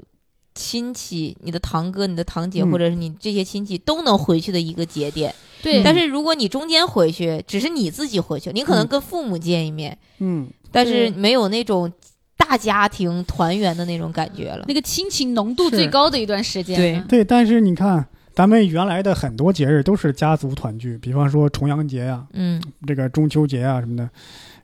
[0.55, 5.33] 亲戚、你的堂哥、你的堂姐，嗯或者是你这些亲戚都能回去的一个节点。
[5.61, 11.91] 对，但是如果你中间回去，只是你自己回去，你可能嗯跟父母见一面，嗯但是没有那种
[12.35, 14.65] 大家庭团圆的那种感觉了。
[14.67, 24.09] 那个亲情浓度最高的一段时间，对对，但是你看，咱们原来的很多节日都是家族团聚，比方说重阳节呀、嗯，这个中秋节啊什么的。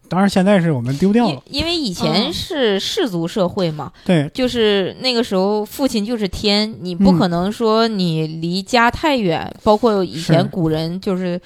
[0.10, 1.42] 当然，现在是我们丢掉了。
[1.46, 11.40] 因为以前嗯是氏族社会嘛，对，就是那个时候父亲就是天，你不嗯可能说你离家太远，包括以前古人就是。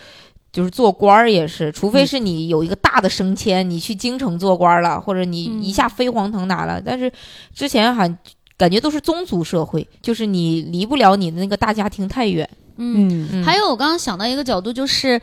[0.54, 6.80] 就是做官儿也是，除非嗯是你有一个大的升迁，你去京城做官儿了，或者你嗯一下飞黄腾达了。
[6.80, 7.12] 但是
[7.56, 8.08] 之前还
[8.56, 12.48] 感觉都是宗族社会，就是你离不了你的那个大家庭太远。
[12.78, 13.44] 嗯。
[13.44, 15.22] 还有，我刚刚想到一个角度，就是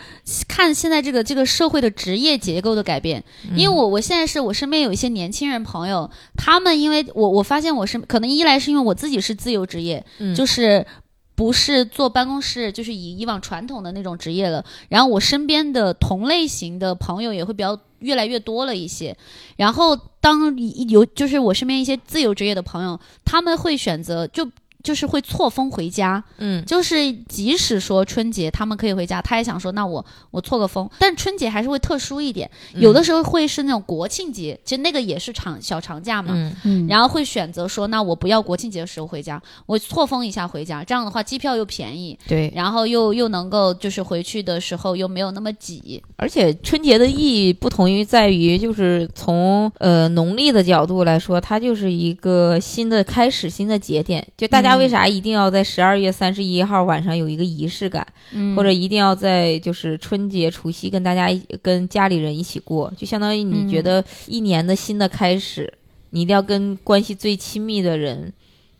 [0.48, 3.22] 看现在这个这个社会的职业结构的改变。
[3.44, 10.86] 嗯因为我我现在是我身边有一些年轻人朋友，他们因为我我发现我是可能一来是因为我自己是自由职业，嗯就是
[11.34, 14.64] 不是坐办公室，就是以以往传统的那种职业了。
[14.88, 19.16] 然后我身边的同类型的朋友也会比较越来越多了一些。
[19.56, 20.56] 然后当
[20.88, 24.48] 有就是我身边一些自由职业的朋友，他们会选择就。
[24.82, 26.64] 就是会错峰回家，嗯。
[26.64, 32.80] 就是即使说春节他们可以回家，他也想说那我我错个峰，但春节还是会特殊一点，嗯。
[32.80, 36.56] 有的时候会是那种国庆节，其实那个也是长小长假嘛，嗯。
[36.64, 46.02] 嗯，然后会选择说，那我不要国庆节的时候回家，我错峰一下回家，这样的话机票又便宜，对，然后又又能够就是回去的时候又没有那么挤。
[46.16, 54.26] 而且春节的意义不同于在于，就是从呃农历的角度来说，它就是一个新的开始、新的节点。
[54.36, 65.72] 就大家为啥一定要在十二月三十一号晚上有一个仪式感，嗯或者一定要在就是春节除夕跟大家一跟家里人一起过，就相当于你觉得一年的新的开始，
[66.10, 68.32] 你一定要跟关系最亲密的人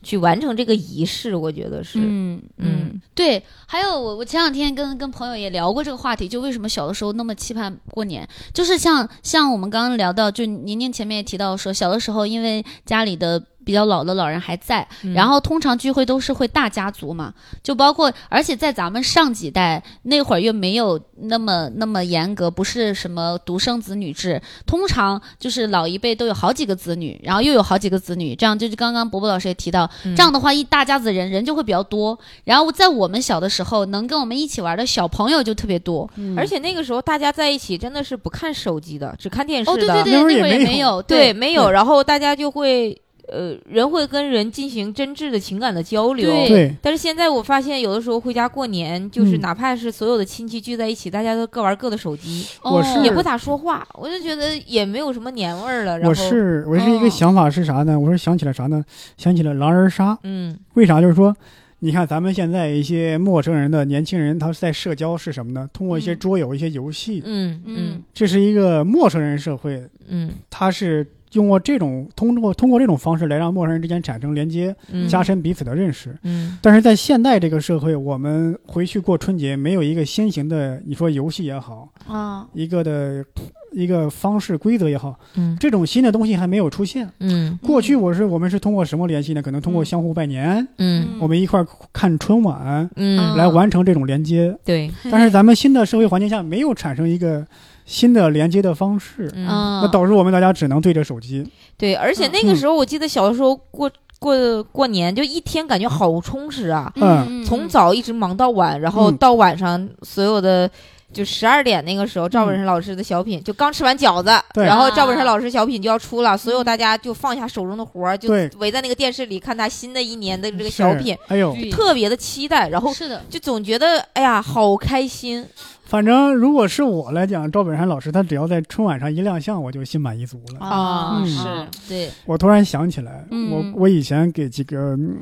[0.03, 1.35] 去完成这个仪式。
[1.35, 3.43] 我觉得是，嗯嗯嗯，对。
[3.67, 13.43] 还有我我前两天跟跟朋友也聊过这个话题，就为什么小的时候那么期盼过年，就是像像我们刚刚聊到，就宁宁前面也提到说，小的时候因为家里的。
[13.65, 15.13] 比较老的老人还在，嗯。
[15.13, 17.33] 然后通常聚会都是会大家族嘛，
[17.63, 30.17] 就包括，而且在咱们上几代那会儿又没有那么那么严格，不是什么独生子女制，通常就是老一辈都有好几个子女，然后又有好几个子女，这样就是刚刚伯伯老师也提到，嗯。
[30.17, 36.39] 这样的话一大家子人人就会比较多，然后在我们小的时候能跟我们一起玩的小朋友就特别多，嗯。
[36.39, 39.73] 而且那个时候大家在一起真的是不看手机的，只看电视的。
[39.73, 43.01] 哦，对对对，那会儿也没有，对，没有，然后大家就会
[43.31, 46.31] 呃，人会跟人进行真挚的情感的交流。
[46.31, 55.99] 对对，但是现在我发现，有的时候回家过年，就是嗯哪怕是所有的亲戚聚在一起，大家都各玩各的手机，我是哦也不咋说话，我就觉得也没有什么年味儿了。
[55.99, 57.99] 然后，我是我是一个哦想法是啥呢？
[57.99, 58.85] 我是想起了啥呢？
[59.17, 60.19] 想起了狼人杀。
[60.25, 61.01] 嗯为啥？
[61.01, 61.35] 就是说，
[61.81, 65.69] 你看咱们现在一些陌生人的年轻人，他在社交是什么呢？
[65.73, 75.09] 通过一些嗯桌游、一些游戏，嗯嗯嗯这是一个陌生人社会，嗯他是用过这种通过通过这种方式来让陌生人之间产生连接，嗯。
[75.09, 76.17] 加深彼此的认识。
[76.23, 76.59] 嗯。
[76.61, 83.25] 但是在现代这个社会，我们回去过春节，没有一个先行的，你说游戏也好，啊，一个的
[83.73, 85.57] 一个方式规则也好，嗯。
[85.61, 87.09] 这种新的东西还没有出现。
[87.21, 87.59] 嗯。
[87.63, 89.43] 过去我是我们是通过什么联系呢？
[89.43, 89.85] 可能通过嗯。
[89.85, 91.19] 相互拜年，嗯。
[91.21, 94.57] 我们一块儿看春晚，嗯，来完成这种连接。
[94.65, 97.47] 对，但是咱们新的社会环境下，没有产生一个
[97.91, 99.49] 新的连接的方式，嗯。
[99.49, 101.45] 啊，那导致我们大家只能对着手机。
[101.77, 109.17] 对，而且那个时候我记得小的时候过过过年，就一天感觉好充实啊，嗯从早一直忙到晚，然后嗯。
[109.17, 110.71] 到晚上所有的。
[111.13, 125.45] 就十二点那个时候，赵本山老师的小品、就刚吃完饺子，然后赵本山老师小品就要出了，所有大家就放下手中的活儿，就围在那个电视里看他新的一年的这个小品，哎呦，对特别的期待，然后是的，就总觉得哎呀好开心，
[125.91, 130.65] 反正如果是我来讲，赵本山老师他只要在春晚上一亮相，我就心满意足了。
[130.65, 131.27] 啊嗯。
[131.27, 131.45] 是
[131.89, 133.51] 对，我突然想起来，嗯。
[133.51, 135.19] 我我以前给几个嗯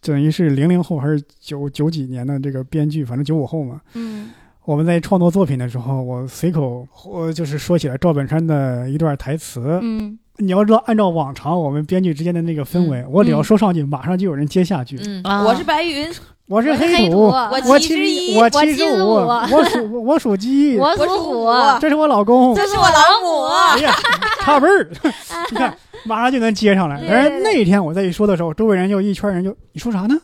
[0.00, 4.30] 等于是零零后还是九九几年的这个编剧，反正九五后嘛，嗯。
[4.64, 9.78] 我们在创作作品的时候，我随口我就是说起来赵本山的一段台词。
[9.82, 10.18] 嗯。
[10.38, 14.98] 你要知道，按照往常我们编剧之间的那个氛围，我只要说上去，马上就有人接下去。
[15.06, 16.08] 嗯，啊我是白云，
[16.52, 22.54] 我是黑土，我我七七十一我我七十五，我属 我属鸡，我我属属虎虎，这是我老公。
[22.54, 23.94] 这是我老母，哎呀，
[24.44, 24.86] 差辈儿，
[25.50, 25.74] 你看，
[26.04, 27.00] 马上就能接上来。
[27.00, 30.14] 对但是那天我再一说的时候，周围人就一圈人就你说啥呢？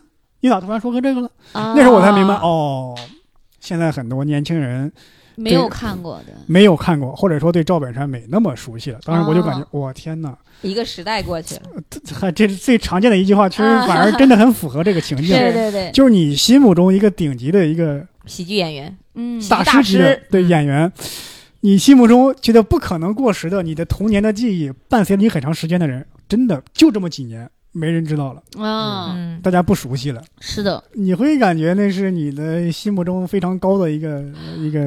[0.41, 1.31] 你咋突然说个这个了？
[1.55, 2.95] 那那时候我才明白，哦，
[3.59, 4.93] 现在很多年轻人
[5.39, 8.99] 没有看过的，没有看过，或者说对赵本山没那么熟悉了。
[9.05, 13.87] 当时我就感觉，我、天哪，一个时代过去了，这还这是最常见的一句话，其实啊。
[13.87, 15.29] 反而真的很符合这个情境。
[15.39, 19.93] 对对对，就是你心目中一个顶级的一个喜剧演员，嗯大大师。
[19.93, 20.93] 级的对演员，
[21.61, 27.49] 你心目中觉得不可能过时的，你的童年的记忆伴随了你很长时间的人，真的就这么几年，
[27.79, 34.23] 没人知道了，啊，嗯，大家不熟悉了，是的，你会感觉那是你的心目中非常高的一个
[34.59, 34.81] 一个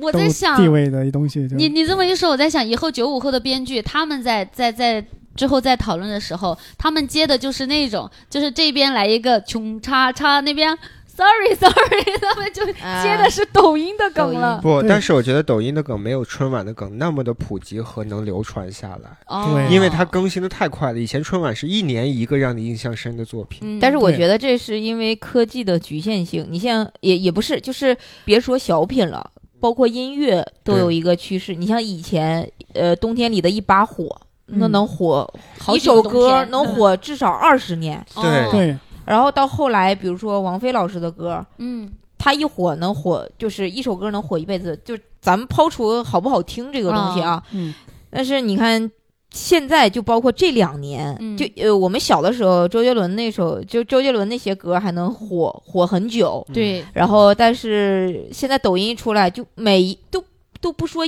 [0.00, 1.46] 都我在想地位的东西。
[1.56, 5.04] 你你这么一说，我在想以后九五后的编剧他们在在在。
[5.36, 10.78] 之后在讨论的时候，他们接的就是那种，就是这边来一个穷叉叉，那边
[11.16, 14.58] sorry sorry， 他们就接的是抖音的梗了。
[14.62, 20.98] 不，但是我觉得抖音的梗没有春晚的梗那么的普及和能流传下来，因为它更新的太快了。
[20.98, 26.46] 以前春晚是一年一个让你印象深的作品，嗯，但是我觉得这是因为科技的局限性。
[26.50, 31.54] 你像也也不是，就是别说小品了，包括音乐都有一个趋势。
[31.54, 38.04] 你像以前，呃，冬天里的一把火，那嗯能火、好一首歌能火至少二十年。
[38.14, 38.76] 对
[39.06, 41.90] 然后到后来，比如说王菲老师的歌，嗯。
[42.18, 44.78] 她一火能火，就是一首歌能火一辈子。
[44.84, 47.74] 就咱们抛除好不好听这个东西啊，嗯。
[48.10, 48.90] 但是你看。
[49.30, 51.36] 现在就包括这两年，嗯。
[51.36, 60.22] 就呃，我们小的时候，周杰伦那首，就周杰伦那些歌还能火火很久，对，然后，但是现在抖音一出来，就每一都
[60.60, 61.04] 都不说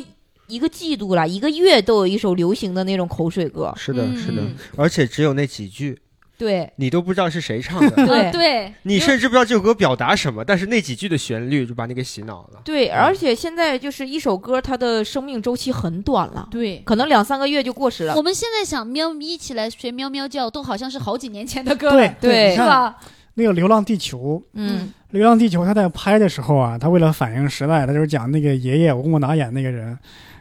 [0.48, 3.72] 一个季度了，一个月都有一首流行的那种口水歌。
[3.76, 4.42] 是的，嗯是的。
[4.42, 5.96] 嗯，而且只有那几句，
[6.36, 6.70] 对。
[6.76, 8.26] 你都不知道是谁唱的， 对。
[8.26, 12.60] 啊对，你甚至不知道这首歌表达什么，但是那几句的旋律就把你给洗脑了。
[12.62, 16.82] 对，而且现在就是一首歌，它的生命周期很短了，对。
[16.84, 18.14] 可能两三个月就过时了。
[18.14, 18.26] 我。
[18.26, 22.96] 们现在想喵一起来学喵喵叫，都好像是好几年前的歌了，对是你看吧？
[23.34, 24.18] 那个《流浪地球》，
[24.54, 29.96] 《嗯流浪地球》他在拍的时候啊，他为了反映时代，他就是讲那个爷爷吴孟达演那个人，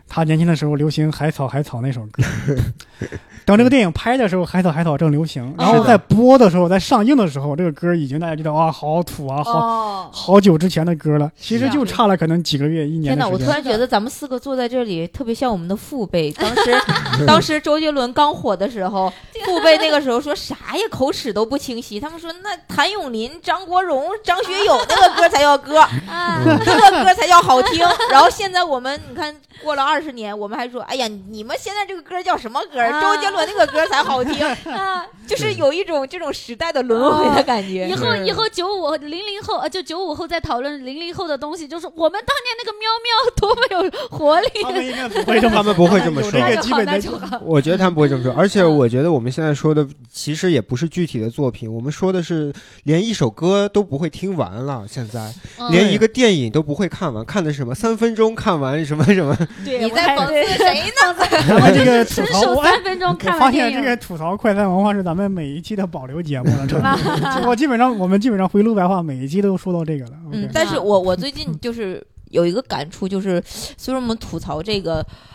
[0.08, 2.24] 他年轻的时候流行《海草海草》那首歌。
[3.46, 11.32] 等这个电影拍的时候，《海草海草》正流行，然后在播的时候，在上映的时候，这个歌已经大家觉得哇，好土啊，好哦，好久之前的歌了。
[11.38, 13.28] 其实就差了可能几个月、一年天哪！
[13.28, 13.38] 我。
[13.38, 16.32] 突然觉得咱们四个坐在这里，特别像我们的父辈。
[16.42, 16.82] 当时，
[17.28, 19.14] 当时周杰伦刚火的时候，
[19.46, 22.00] 父辈那个时候说啥呀，口齿都不清晰。
[22.00, 25.78] 他们说那谭咏麟、张国荣、张学友那个歌才叫歌，
[26.08, 27.86] 啊，那个歌才叫好听。
[28.10, 32.80] 然后现在我们你看过了二十年，我们还说，哎呀，你们现在这个歌叫什么歌？
[32.80, 37.96] 啊周杰伦那个歌才好听， 啊就是有一种这种时代的轮回的感觉以。
[37.96, 44.48] 后以后九五零零后呃，就九五后在讨论零零后的东西，就是我们当年那个喵喵多么有活力。
[44.62, 47.40] 他们应该不会他们不会这么说有这个基本的就好。
[47.46, 52.52] 我觉得他们不会这么说，而且我觉得我们现在说的其实也不是具体的作品，我们说的是
[52.84, 59.36] 连一首歌都不会听完了，现在嗯连一个电影都不会看完，看的是什么三分钟看完什么什么，
[59.66, 61.28] 对你在讽刺谁呢？
[61.50, 63.84] 然后这个吐槽，三分钟我看发现完电影。
[63.84, 67.46] 这个吐槽快餐文化是咱们每一期的保留节目了。
[67.46, 70.14] 我基本上我们基本上回炉白话，每一期都说到这个了。
[70.32, 75.06] 嗯但是我我最近就是有一个感触，就是虽然我们吐槽这个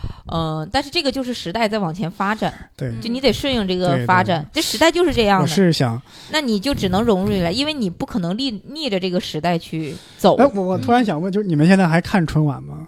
[0.71, 6.01] 但是这个就是时代在往前发展，对，就你得顺应这个发展，这时代就是这样我，是想，
[6.31, 10.35] 那你就只能融入进来，因为你不可能逆逆着这个时代去走。
[10.37, 12.87] 哎，我我突然想问，就是你们现在还看春晚吗？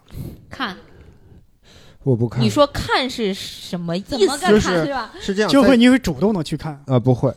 [0.50, 0.76] 看
[2.04, 2.44] 我不看。
[2.44, 4.18] 你说看是什么意思？
[4.18, 4.62] 就是
[5.20, 7.34] 是这样，就会你会主动的去看，啊不会，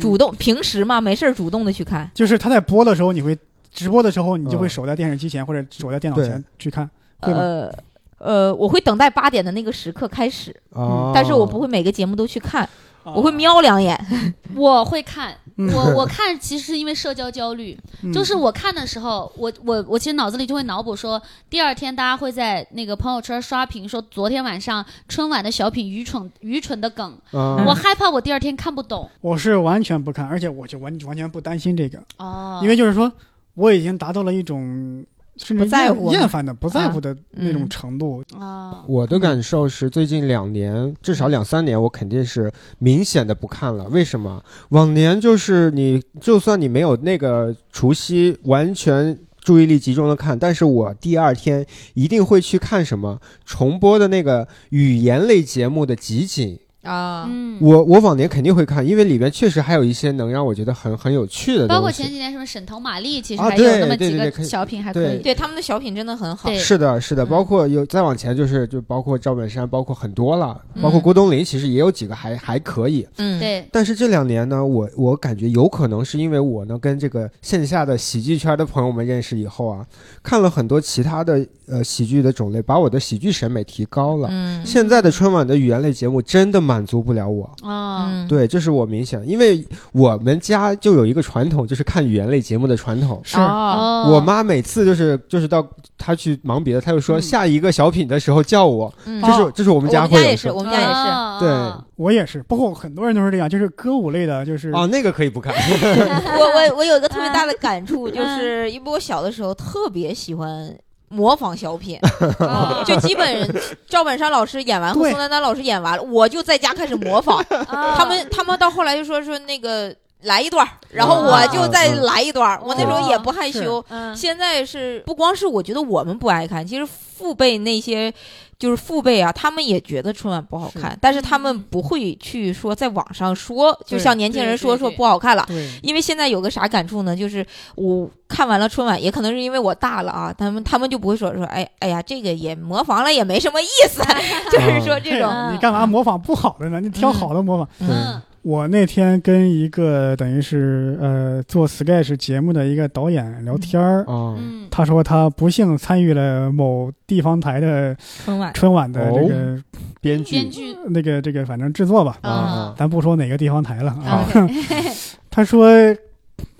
[0.00, 2.10] 主动平时嘛，没事儿主动的去看。
[2.14, 3.38] 就是他在播的时候，你会
[3.72, 6.88] 直播的时候，你就会嗯守在电视机前或者守在电脑前去看，
[7.20, 7.38] 会吗？
[7.38, 7.72] 呃
[8.18, 12.62] 呃，我会等待八点的那个时刻开始，啊，但是我不会每个节目都去看，
[13.04, 13.98] 啊我会，瞄两眼。
[14.56, 15.70] 我会看，嗯。
[15.72, 18.12] 我我看其实是因为社交焦虑，嗯。
[18.12, 27.62] 就是我看的时候，我我我其实脑子里就会脑补说，第二天大家会在那个朋友圈刷屏说昨天晚上春晚的小品愚蠢愚蠢的梗，啊。
[27.66, 29.08] 我害怕我第二天看不懂。
[29.20, 33.12] 我是完全不看，而且我就完完全不担心这个，哦，因为就是说
[33.54, 35.04] 我已经达到了一种
[35.38, 38.22] 甚至不在乎厌厌烦的不在乎的那种嗯程度。
[38.38, 43.88] 啊，我的感受是，最近两年，至少两三年，我肯定是明显的不看了。
[43.88, 44.42] 为什么？
[44.70, 51.64] 往年就是你，就算你没有那个除夕完全注意力集中的看，但是我第二天
[51.94, 56.58] 一定会去看什么重播的那个语言类节目的集锦。
[56.88, 61.74] 啊，嗯，我我往年肯定会看，因为里边确实还有一些能让我觉得很很有趣的东西。
[61.74, 65.22] 包括前几年什么沈腾、马丽，其实啊还有那么几个小品还可对以。
[65.22, 66.50] 对他们的小品真的很好。
[66.54, 73.06] 是的，是的，嗯包括有再往前就是就包括赵本山，包括很多了，包括嗯郭冬临，其实也有几个还还可以。
[73.18, 79.86] 嗯，对，但是这两年呢，我我感觉有可能是因为我呢跟这个线下的喜剧圈的朋友们认识以后啊，
[80.22, 84.28] 看了很多其他的呃喜剧的种类，把我的喜剧审美提高了。
[84.30, 93.20] 嗯现在的春晚的语言类节目真的满足不了我，啊，嗯，对，这是我明显，因为我们家就有一个传统，就是看语言类节目的传统。
[93.24, 93.36] 是。
[93.36, 95.66] 我妈每次就是就是到
[95.96, 97.22] 她去忙别的，她就说嗯。
[97.22, 99.20] 下一个小品的时候叫我，嗯。
[99.22, 100.92] 这是这是我我们家们家也是，会有我们家也是。
[100.92, 101.84] 啊对。
[101.96, 105.52] 我也是，包括很多人都是这样，就是歌舞类的，就是哦，那个可以不看。
[106.38, 110.72] 我我我有一个特别大的感触，就是因为我小的时候特别喜欢。
[111.08, 111.98] 模仿小品，
[112.38, 113.54] 啊就基本
[113.88, 117.38] 赵本山老师演完和宋丹丹老师演完了，我就在家开始模仿。
[117.68, 122.60] 啊他们他们到后来就说说那个来一段，然后我就再来一段儿。
[122.64, 123.84] 我那时候也不害羞。
[123.88, 124.14] 嗯。
[124.16, 128.12] 现在是不光是我觉得我们不爱看，其实父辈那些
[128.58, 135.44] 就是父辈啊，他们也觉得春晚不好看，但是他们不会去说在网上说，就像年轻人说说不好看了。
[135.46, 137.14] 对因为现在有个啥感触呢？
[137.14, 137.46] 就是
[137.76, 144.02] 我看完了春晚，也可能是因为我大了啊，他们他们就不会说说，哎哎呀，这个也模仿了也没什么意思，
[144.50, 146.80] 就是说这种，嗯你干嘛模仿不好的呢？
[146.80, 147.68] 你挑好的模仿。
[147.78, 154.66] 嗯我那天跟一个等于是呃做 sketch 节目的一个导演聊天儿，哦，嗯。
[154.70, 158.52] 他说他不幸参与了某地方台的春晚。
[158.54, 159.62] 春晚的这个、
[160.00, 160.36] 编剧。
[160.36, 160.76] 编剧。
[160.88, 162.74] 那个这个反正制作吧，啊。
[162.78, 164.24] 咱不说哪个地方台了啊。
[164.32, 164.48] 啊。
[165.30, 165.68] 他说，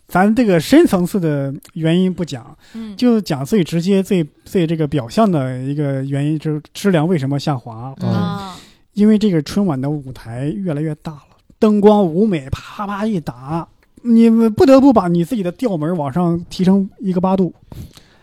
[0.09, 2.97] 咱这个深层次的原因不讲，嗯。
[2.97, 7.95] 就讲最直接、最最这个表象的一个原因，就是质量为什么下滑？
[8.01, 8.11] 嗯。
[8.11, 8.57] 啊
[8.95, 11.28] 因为这个春晚的舞台越来越大了，
[11.59, 13.67] 灯光舞美啪啪一打，
[14.03, 17.53] 你们不得不把你自己的调门往上提升一个八度，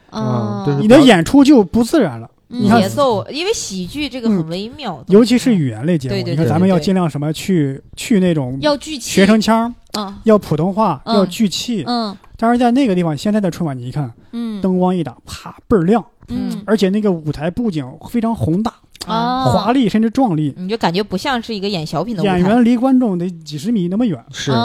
[0.10, 2.30] 啊对你的演出就不自然了。
[2.48, 9.10] 你看节奏，因为喜剧这个很微妙的，尤其是语言类节目，对对你看咱们要尽量什么去去那种要聚气。
[9.10, 11.16] 学生腔，啊要普通话，嗯。
[11.16, 11.84] 要聚气。
[11.88, 12.16] 嗯。
[12.38, 14.62] 但是在那个地方，现在的春晚你一看，嗯。
[14.62, 18.74] 灯光一打，啪倍儿亮，嗯而且那个舞台布景非常宏大、
[19.06, 20.54] 啊华丽，甚至壮丽。
[20.58, 22.24] 你就感觉不像是一个演小品的。
[22.24, 24.58] 演员离观众得几十米那么远，是是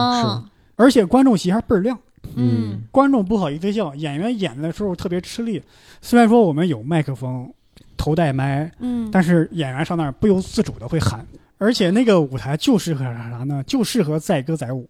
[0.77, 1.99] 而且观众席还倍儿亮。
[2.37, 5.61] 嗯观众不好意思笑，演员演的时候特别吃力。
[6.01, 7.51] 虽然说我们有麦克风、
[7.97, 11.27] 头戴麦，嗯但是演员上那儿不由自主的会喊。
[11.59, 13.63] 而且那个舞台就适合啥呢？
[13.67, 14.89] 就适合载歌载舞，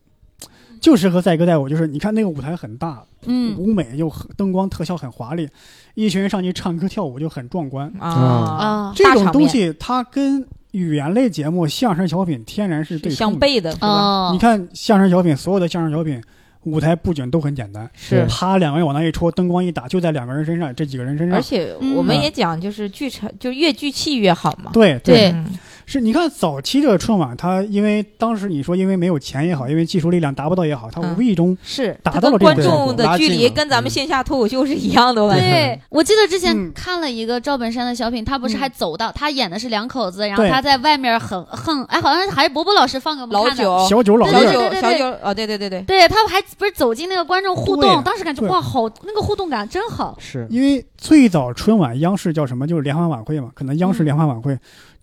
[0.81, 1.68] 就适合载歌载舞。
[1.68, 5.49] 就是你看那个舞台很大，嗯舞美又灯光特效很华丽，
[5.95, 7.93] 一群人上去唱歌跳舞就很壮观。
[7.99, 13.12] 啊啊这种东西它跟语言类节目、相声小品天然是对。
[13.12, 13.89] 相悖的，是吧？
[13.89, 16.22] 哦你看相声小品，所有的相声小品
[16.64, 21.43] 舞台布景都很简单，是啪两个人往那一戳，灯光一打，就在两个人身上，这几个人身上而。
[21.43, 24.70] 且嗯我们也讲，就是剧场，就越聚气越好嘛。
[24.72, 25.59] 对对嗯
[25.91, 31.16] 是你看早期的春晚，它因为当时你说因为没有钱也好，因为技术力量达不到也好，它嗯。
[31.18, 33.91] 无意中是达到了这观众的距离跟咱们嗯。
[33.91, 36.70] 线下脱口秀是一样的，对，我记得之前嗯。
[36.72, 38.61] 看了一个赵本山的小品，他不是嗯。
[38.61, 43.64] 还走到他演的是两口子，然后他在外面很横，哎，好像是还是伯伯老师放给我们看的。
[43.64, 50.16] 老酒、小酒老对小乐，九、对对对小九，哦，对对对对，对他还不是走进那个观众互动，当时感觉哇，好那个互动感真好。
[50.20, 54.11] 是因为最早春晚央视叫什么，就是联欢晚会嘛，可能央视嗯。
[54.11, 54.57] 联欢晚会，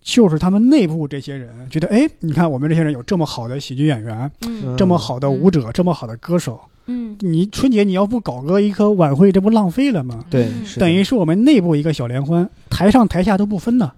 [0.07, 10.23] 就是他们内部这些人觉得，哎，你看我们这些人有这么好的喜剧演员，嗯这么好的舞者，这么好的歌手，嗯，你春节你要不搞个一个晚会，这不浪费了吗？
[10.29, 13.91] 对嗯，等于是我们内部一个小联欢，台上台下都不分呢。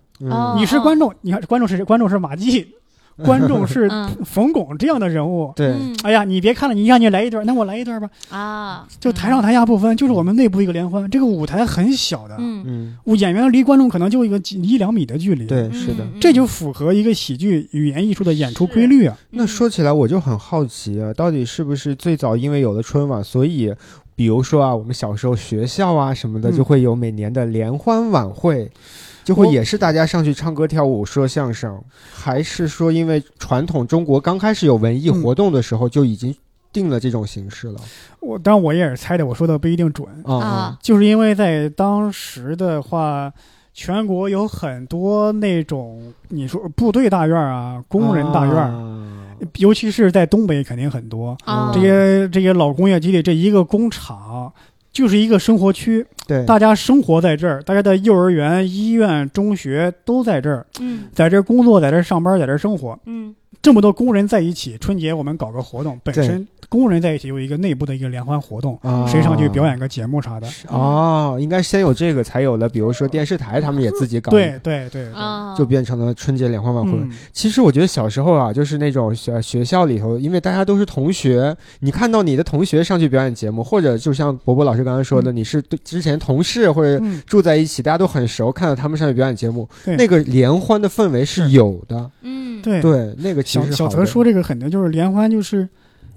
[0.58, 1.86] 你是观众，你看观众是谁？
[1.86, 2.68] 观众是马季，
[3.26, 5.52] 观众是嗯冯巩这样的人物。
[5.56, 8.10] 对，嗯哎呀，你别看了，你让你来一段，那我来一段吧。
[8.30, 11.10] 啊，就台上台下不分，就是我们内部一个联欢。
[11.10, 16.04] 这个舞台很小的，嗯，嗯，我演员离观众可能就一个几一两米的距离。，对，嗯，是的。
[16.04, 19.18] 嗯这就符合一个喜剧语言艺术的演出规律啊。
[19.32, 23.74] 那说起来，我就很好奇啊，到底是不是最早因为有了春晚，所以，
[24.16, 28.70] 比如说啊，我们小时候学校啊什么的，嗯就会有每年的联欢晚会，
[29.24, 36.36] 就会也是大家上去唱歌跳舞说相声，还是说因为传统中国刚开始有文艺活动的时候就已经
[36.72, 37.76] 定了这种形式了？
[38.20, 43.32] 我当然我也是猜的，我说的不一定准，啊啊，就是因为在当时的话。
[43.72, 49.16] 全国有很多那种你说部队大院啊、工人大院，啊
[49.56, 51.38] 尤其是在东北肯定很多。
[51.46, 54.52] 啊，这些这些老工业基地，这一个工厂
[54.92, 61.06] 就是一个生活区，对，大家生活在这儿，大家的幼儿园、医院、中学都在这儿，嗯。
[61.12, 63.00] 在这儿工作，在这儿上班，在这儿生活。
[63.06, 63.34] 嗯。
[63.62, 69.06] 这么多工人在一起，春节我们搞个活动，本身工人在一起有一个内部的一个联欢活动，啊。
[69.06, 70.48] 谁上去表演个节目啥的。
[70.68, 75.12] 哦，应该先有这个，才有了，比如说电视台他们也自己搞，对对对，
[75.58, 76.92] 就变成了春节联欢晚会。
[76.94, 77.12] 嗯。
[77.34, 92.12] 其实我觉得小时候啊，就是那种学学校里头，因为大家都是同学，你看到你的同学上去表演节目，或者就像伯伯老师刚刚说的，你是对之前同事或者嗯，住在一起，大家都很熟，看到他们上去表演节目，那个联欢的氛围是有的。
[92.22, 92.82] 嗯，对。
[92.82, 95.68] 对，那个其实是好的小泽说这个肯定，就是联欢，就是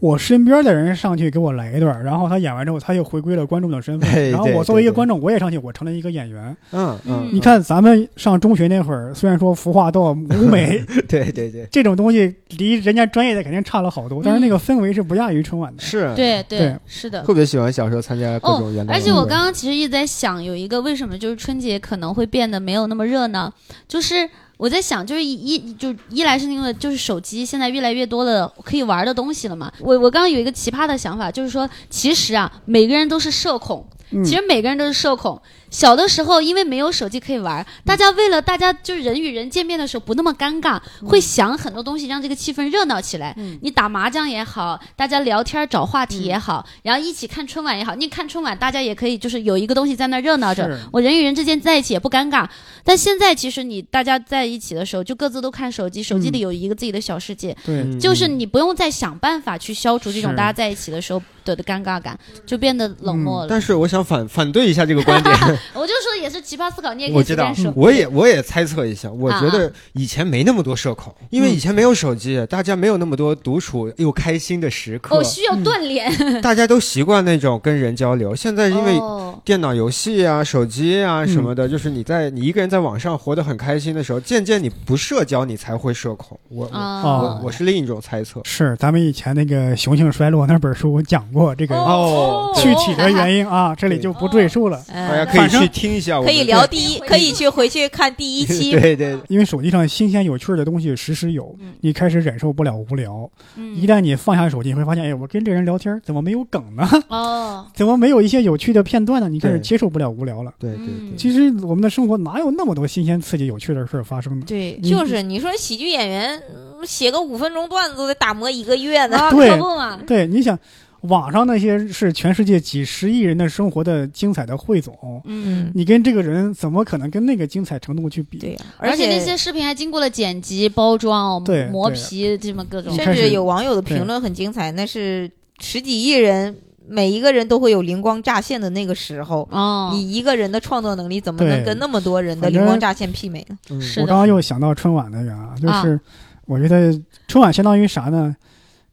[0.02, 6.56] 我身边的人上去给我来一段，然后他演完之后，他又回归了观众的身对份，然后我作为一个观众，我也上去，我成了一个演员。
[6.72, 15.80] 嗯嗯，你看咱们上中学那会儿，虽然说服化道、舞美 对对对，这种东西离人家专业的肯定差了好多，但是那个氛围是不亚于春晚的。
[15.80, 17.22] 是，对对是的。
[17.22, 18.90] 特别喜欢小时候参加各哦种元旦。
[18.90, 23.52] 而且我刚刚其实一直在想，有一个为什么就是春节可能会变得没有那么热闹，
[23.86, 24.28] 就是
[24.62, 29.72] 我在想，就是一一就一来是因为就是手机现在越来越多的可以玩的东西了嘛。
[29.80, 35.42] 我我刚刚有一个奇葩的想法，就是说其实啊，每个人都是社恐，嗯其实每个人都是社恐。
[35.72, 43.34] 小的时候，因为没有手机可以玩，大家为了大家就是人与人见面的时候不那么尴尬，会想很多东西让这个气氛热闹起来。
[43.38, 43.58] 嗯。
[43.62, 52.46] 你打麻将也好，大家聊天找话题也好，然后一起看春晚也好，你看春晚大家也可以就是有一个东西在那热闹着，我人与人之间在一起也不尴尬。
[52.84, 57.56] 但现在其实你大家在一起的时候，就各自都看手机，手机里有一个自己的小世界，
[57.98, 63.46] 就是你不用再想办法去消除这种大家在一起的时候的的尴尬感，就变得冷漠了。
[63.48, 65.34] 但是我想反反对一下这个观点，
[65.74, 78.34] 我就说也是奇葩思考，你也可我知道我也我也猜测一下，我啊觉得以前没那么多社恐，因为以前没有手机，大家没有那么多独处又开心的时刻哦，，需要锻炼，大家都习惯那种跟人交流。
[78.34, 86.38] 现在因为哦电脑游戏啊、手机啊嗯什么的，就是你在你一个人在网上活得很开心的时候，渐渐你不社交，你才会社恐。
[86.48, 88.40] 我我啊哦我我是另一种猜测。
[88.44, 94.80] 是咱们以前那个《雄性衰落》那本书我讲过这个哦具体的原因啊，这里就不赘述了。
[94.86, 98.70] 呃，大家可以去听一下我，可以聊第一，可以去回去看第一期。
[98.78, 103.28] 对对，因为手机上新鲜有趣的东西时时有嗯，你开始忍受不了无聊。
[103.56, 106.88] 嗯一旦你放下手机，你会发现，哎，我跟这人聊天怎么没有梗呢？
[107.08, 109.31] 哦， 怎么没有一些有趣的片段呢？
[109.32, 110.52] 你开始接受不了无聊了。
[110.58, 114.44] 对对嗯对，其实我们的生活哪有那么多新鲜、刺激、有趣的事儿发生呢？
[114.46, 119.16] 对，就是你说喜剧演员嗯写个五分钟段子都得打磨一个月呢。
[119.30, 120.58] 可不嘛，对，你想，
[121.02, 125.70] 网上那些是全世界几十亿人的生活的精彩的汇总，嗯。
[125.74, 128.38] 你跟这个人怎么可能跟那个精彩程度去比？
[128.38, 132.94] 对呀，而且且那些视频还经过了剪辑、包装、对磨皮，这么各种。
[132.94, 135.30] 甚至有网友的评论很精彩，那是
[135.60, 136.56] 十几亿人，
[136.92, 139.48] 每一个人都会有灵光乍现的那个时候。
[139.50, 143.58] 哦，你一个人的创作能力怎么能跟那么多人的灵光乍现媲美呢？
[143.70, 145.98] 嗯是我刚刚又想到春晚的人啊，就啊是
[146.46, 146.92] 我觉得
[147.26, 148.36] 春晚相当于啥呢？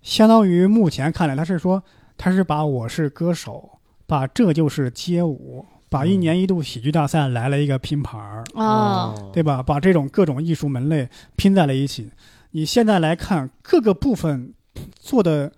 [0.02, 1.84] 相当于目前看来，他是说
[2.18, 3.70] 他是把我是歌手，
[4.08, 9.62] 把这就是街舞，把一嗯年一度喜剧大赛来了一个拼盘儿，哦，对吧？
[9.62, 12.10] 把这种各种艺术门类拼在了一起。
[12.52, 14.54] 你现在来看各个部分
[14.98, 15.52] 做的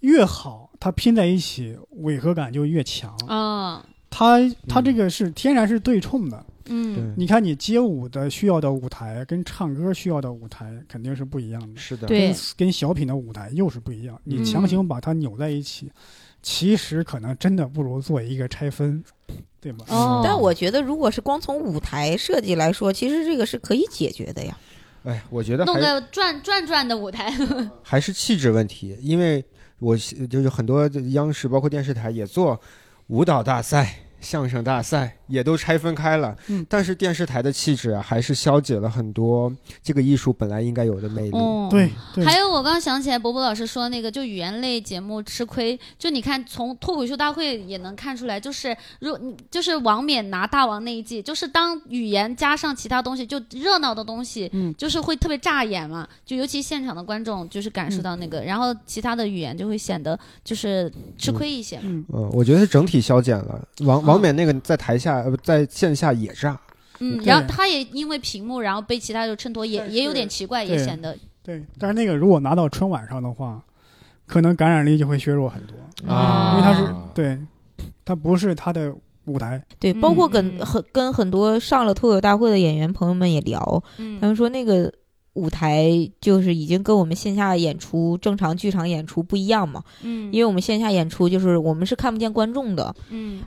[0.00, 3.16] 越好，它拼在一起违和感就越强。
[3.26, 6.44] 啊，它它这个是天然是对冲的。
[6.68, 14.20] 嗯，你看，你街舞的需要的舞台跟唱歌需要的舞台肯定是不一样的，是的，对跟跟小品的舞台又是不一样。
[14.24, 15.92] 你嗯强行把它扭在一起，
[16.42, 19.00] 其实可能真的不如做一个拆分，
[19.60, 19.84] 对吧？
[19.90, 24.58] 哦但我觉得，如果是光从舞台设计来说，其实这个是可以解决的呀。
[25.04, 27.32] 哎，我觉得弄个转转转的舞台。
[27.80, 29.44] 还是气质问题，因为
[29.78, 32.60] 我就是很多央视包括电视台也做
[33.08, 36.36] 舞蹈大赛、相声大赛，也都拆分开了。
[36.48, 41.36] 嗯但是电视台的气质啊，还是消解了很多这个艺术本来应该有的魅力。
[41.36, 49.16] 嗯，对对，还有，我刚想起来，伯伯老师说那个，就语言类节目吃亏，就你看从脱口秀大会也能看出来，就是如
[49.48, 61.78] 就是王冕拿大王那一季，就是当语言加上其他东西，就热闹的东西，嗯就是会特别炸眼嘛，就尤其现场的观众就是感受到那个，然后其他的语言就会显得就是吃亏一些。
[61.82, 63.62] 嗯，嗯，我觉得是整体消减了。
[63.80, 66.58] 王哦王冕那个在台下呃在线下也炸，
[67.00, 71.64] 嗯，然后他也因为屏幕，然后被其他就衬托，也也有点奇怪，也显得对。
[71.78, 73.62] 但是那个如果拿到春晚上的话，
[74.26, 76.56] 可能感染力就会削弱很多，啊。
[76.56, 77.38] 因为他是啊对，
[78.04, 78.92] 他不是他的
[79.26, 79.62] 舞台。
[79.78, 80.66] 对，包括跟嗯。
[80.66, 84.18] 很跟很多上了脱口大会的演员朋友们也聊，嗯。
[84.20, 84.92] 他们说那个
[85.34, 85.88] 舞台
[86.20, 90.32] 就是已经跟我们线下演出正常剧场演出不一样嘛，嗯。
[90.32, 93.42] 因为我们线下演出就是我们是看不见观众的，嗯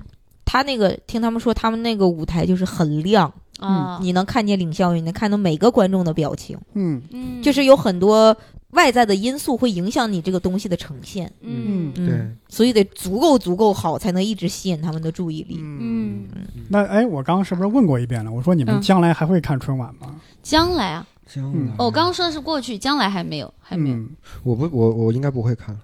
[0.51, 6.99] 他那个听他们说他们那个舞台就是很亮，啊你能看见领笑，你能看到每个观众的表情，嗯。
[7.11, 7.39] 嗯。
[7.43, 8.35] 就是有很多
[8.71, 11.93] 外在的因素会影响你这个东西的呈现，嗯。
[11.95, 15.59] 嗯，对，所以得足够足够好，才能一直吸引他们的注意力。
[15.61, 16.25] 嗯，
[16.67, 18.31] 那哎，我刚刚是不是问过一遍了？
[18.31, 20.19] 我说你们嗯将来还会看春晚吗？
[20.41, 21.73] 将来啊，将嗯来。
[21.77, 23.95] 哦，我刚刚说的是过去，将来还没有，还没有。
[23.95, 24.09] 嗯，
[24.41, 25.77] 我不我我应该不会看。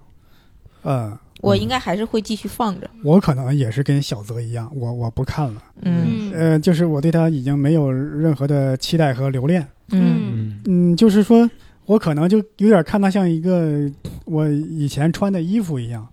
[0.82, 5.62] 呃，我应该还是会继续放着，我可能也是跟小泽一样，我我不看了。
[5.82, 6.30] 嗯。
[6.30, 6.32] 嗯。
[6.32, 9.66] 呃，就是我对他已经没有任何的期待和留恋。
[9.90, 10.60] 嗯。
[10.64, 10.92] 嗯。
[10.92, 11.48] 嗯，就是说
[11.84, 13.90] 我可能就有点看他像一个
[14.24, 16.06] 我以前穿的衣服一样，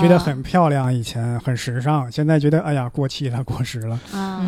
[0.00, 3.98] 觉得很漂亮，以前很时尚，现在觉得哎呀过气了，过时了，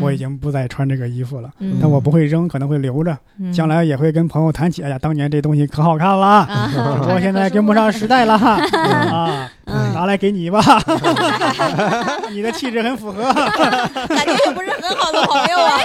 [0.01, 1.51] 我已经不再穿这个衣服了。
[1.59, 4.82] 嗯但我不会扔，可能会留着，嗯将来也会跟朋友谈起。
[4.82, 6.70] 哎呀，当年这东西可好看了，啊
[7.09, 10.61] 我现在跟不上时代了 啊，嗯拿来给你吧，
[12.31, 13.23] 你的气质很符合。
[14.09, 15.78] 感觉也不是很好的朋友啊。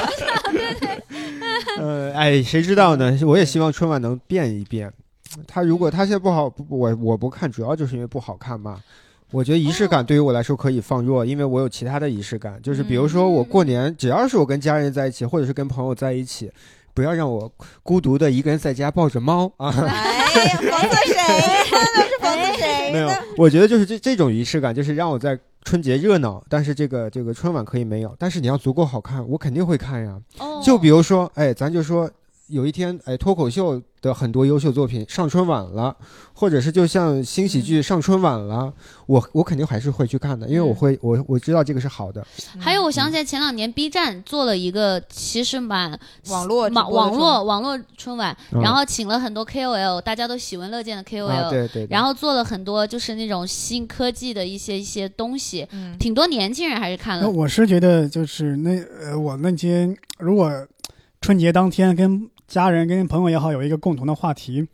[1.79, 3.17] 呃，哎，谁知道呢？
[3.25, 4.91] 我也希望春晚能变一变。
[5.47, 8.77] 他如果他现在不好，不我我不看，主要就是因为不好看嘛。
[9.33, 16.51] 我觉得仪式感对于我来说可以放弱，因为我有其他的仪式感，就是比如说我过年，只要是我跟家人在一起，或者是跟朋友在一起，
[16.93, 17.51] 不要让我
[17.81, 19.73] 孤独的一个人在家抱着猫啊。
[19.75, 21.17] 哎呀， 讽刺谁？
[21.73, 30.15] 那是讽刺谁没有？，我觉得就是这这种仪式感，就是让我在春节热闹，但是这个这个春晚可以没有，但是你要足够好看，我肯定会看呀。
[30.37, 32.09] 哦就比如说，哎，咱就说
[32.47, 35.95] 有一天，哎，脱口秀的很多优秀作品上春晚了，
[36.33, 38.71] 或者是就像新喜剧上春晚了，
[39.07, 42.25] 我我肯定还是会去看的，因为我会我我知道这个是好的。
[42.59, 45.97] 还有，我想起来前两年 B 站做了一个，其实蛮
[46.27, 48.61] 网络网网络网络春晚，嗯。
[48.61, 51.87] 然后请了很多 KOL，大家都喜闻乐见的 KOL，、啊，对对对。
[51.89, 55.97] 然后做了很多就是那种新科技的一些一些东西，嗯。
[55.97, 57.23] 挺多年轻人还是看了。
[57.23, 60.51] 那我是觉得，就是那呃，我那些如果
[61.21, 64.67] 春节当天跟家人、跟朋友也好有一个共同的话题，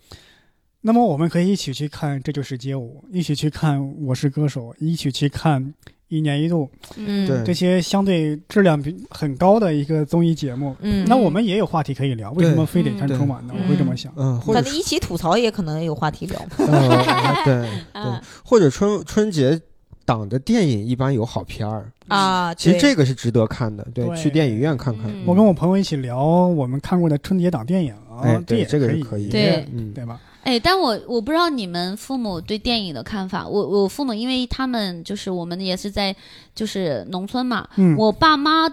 [0.82, 5.64] 那么我们可以一起去看《这就是街舞》，一起去看《我是歌手》，一起去看
[6.10, 6.66] 《一年一度》
[6.98, 7.26] 嗯。
[7.26, 7.42] 对。
[7.46, 10.76] 这些相对质量比很高的一个综艺节目。
[10.82, 13.54] 嗯，那我们也有话题可以聊，为什么非得看春晚呢？
[13.56, 13.64] 嗯。
[13.64, 14.12] 我会这么想。
[14.18, 16.38] 嗯，或者是可能一起吐槽也可能有话题聊。
[16.60, 17.70] 呃对对。
[18.04, 19.58] 啊，或者春春节
[20.04, 24.18] 档的电影一般有好片儿，啊，其实这个是值得看的，对，对。
[24.18, 25.06] 去电影院看看。
[25.08, 25.24] 嗯。
[25.26, 29.30] 我跟我朋友一起聊我们看过的春节档电影，哎对也可以，这个是可以。
[29.30, 29.68] 对。
[29.74, 30.20] 嗯，对吧？
[30.44, 33.48] 哎，但我我不知道你们父母对电影的看法。
[33.48, 36.16] 我我父母，因为他们就是我们也是在
[36.56, 38.68] 就是农村嘛，嗯，我爸妈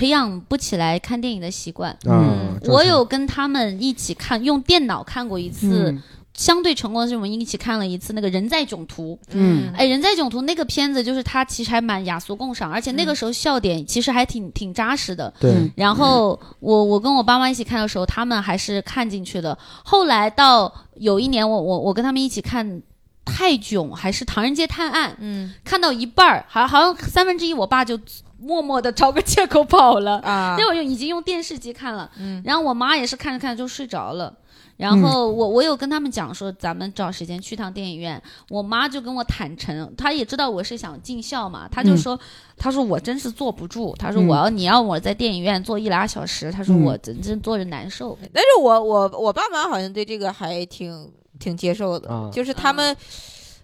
[0.00, 1.90] 培养不起来看电影的习惯。
[1.90, 6.02] 啊嗯，我有跟他们一起看，用电脑看过一次，嗯
[6.32, 9.14] 相对成功的是我们一起看了一次那个《人在囧途》。
[9.32, 15.30] 嗯哎，《人在囧途》那个片子就是它其实还蛮雅俗共赏，而且那个时候笑点其实还挺挺扎实的。
[15.38, 19.58] 对嗯然后我我跟我爸妈一起看的时候，他们还是看进去的。
[19.84, 22.66] 后来到有一年我，我我跟他们一起看
[23.26, 28.00] 《泰囧》还是《唐人街探案》，嗯看到一半儿，好好像三分之一，我爸就
[28.40, 30.18] 默默的找个借口跑了。
[30.20, 34.34] 啊那会儿就已经用电视机看了，嗯然后我妈也是看着看着就睡着了。
[34.76, 38.20] 然后我我有跟他们讲说，咱们找时间去趟电影院。
[38.48, 42.18] 我妈就跟我坦诚，她也知道我是想尽孝嘛，她就说，
[42.56, 48.16] 她说我真是坐不住，她说嗯我要你要我在电影院坐一俩小时，她说嗯我真真坐着难受。
[48.32, 52.96] 但是我我我爸妈好像对这个还挺挺接受的，啊就是他们。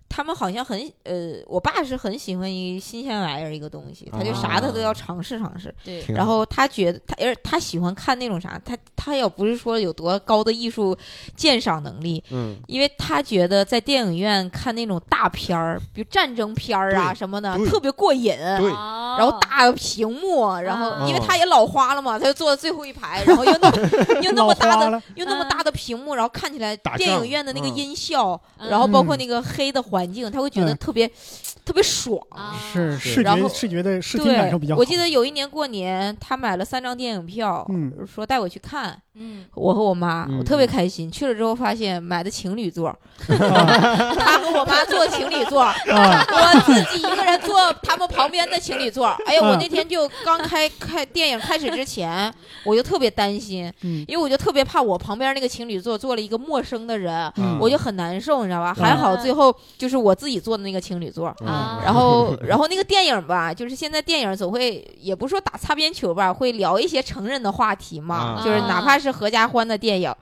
[0.09, 5.74] 他们好像很呃，我爸是很喜欢一新鲜玩意儿一个东西，他就啥他都要尝试尝试。
[5.85, 10.97] 对，然后他觉得他，而他喜欢看那种啥，他他要不是说有多高的艺术
[11.35, 18.35] 鉴赏能力，嗯，因为他觉得在电影院看那种大片儿，比如战争片儿啊什么的，特别过瘾。
[18.59, 18.69] 对。
[19.16, 21.07] 然然后大屏幕，然后啊。
[21.07, 23.77] 因为他也老花了嘛，他就坐在最后一排，然后又那么
[24.23, 27.77] 又那么大的又那么大的屏幕，然后看起来电影院的那个嗯。
[27.77, 28.69] 音效，嗯。
[28.69, 30.77] 然后包括那个黑的环境，他会觉得嗯。
[30.77, 31.09] 特别
[31.67, 32.19] 特别爽。
[32.31, 34.79] 啊是是视然后觉视觉的视听感受比较好。
[34.79, 38.97] 我记得有一年过年，他买了三张电影票，嗯说带我去看。
[39.19, 41.11] 嗯，我和我妈，嗯我特别开心。
[41.11, 42.97] 去了之后发现买的情侣座，啊
[44.15, 45.75] 他和我妈坐情侣座，啊，
[46.31, 49.07] 我自己一个人坐他们旁边的情侣座。
[49.27, 52.31] 哎呀，嗯我那天就刚开开电影开始之前，
[52.65, 58.75] 我就特别担心，嗯因为我就特别怕我旁边那个情侣座坐了一个陌生的人，嗯我就很难受，你知道吧？
[58.77, 61.35] 嗯还好最后就是我自己坐的那个情侣座。
[61.57, 70.15] 啊然后， 然后那个电影吧，就是现在电影总会，也不是说打擦边球吧，会聊一些成人的话题嘛，啊就是哪怕是合家欢的电影。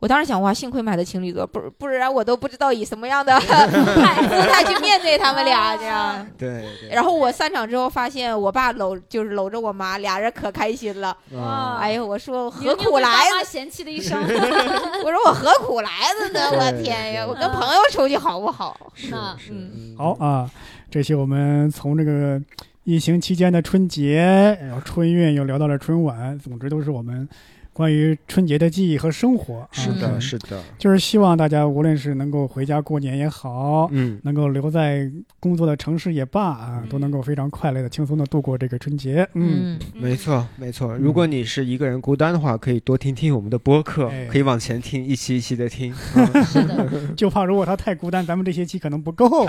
[0.00, 6.26] 我当时想，哇，幸亏买的情侣座，不不然我都不知道以什么样的 态姿态去面对他们俩这样。
[6.36, 11.16] 对对，然后我散场之后发现，我爸搂就是搂着我妈，俩人可开心了。
[11.36, 14.18] 啊哎呦，我说何苦来你有被爸妈嫌弃的一声，
[15.04, 16.50] 我说我何苦来的呢？
[16.50, 17.24] 我天呀！
[17.24, 18.76] 我跟朋友出去好不好？
[18.94, 20.50] 是那是嗯嗯好啊，
[20.92, 22.38] 这些我们从这个
[22.84, 24.18] 疫情期间的春节，
[24.60, 27.26] 然后春运又聊到了春晚，总之都是我们
[27.72, 29.60] 关于春节的记忆和生活。
[29.60, 39.26] 啊是的，嗯是的，就是希望大家无论是能够回家过年也好，嗯，能够留在工作的城市也罢啊，嗯都能够非常快乐的、轻松的度过这个春节。
[39.34, 40.96] 嗯，没错没错。
[40.96, 45.94] 如果你是一个人孤单的话，可以多听听我们的播客哎，可以往前听，一期一期的听。
[46.14, 46.86] 嗯 是的，
[47.16, 49.46] 就怕如果他太孤单，咱们这些期可能不够。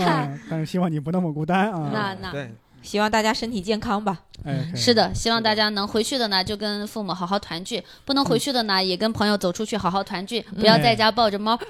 [0.00, 1.90] 嗯，但是希望你不那么孤单啊。
[1.92, 2.50] 那那对，
[2.82, 4.18] 希望大家身体健康吧。
[4.44, 11.58] 哎，是的，希望大家能回去的呢，就跟父母好好团聚；不能回去的呢，也跟朋友走出去好好团聚，不要在家抱着猫。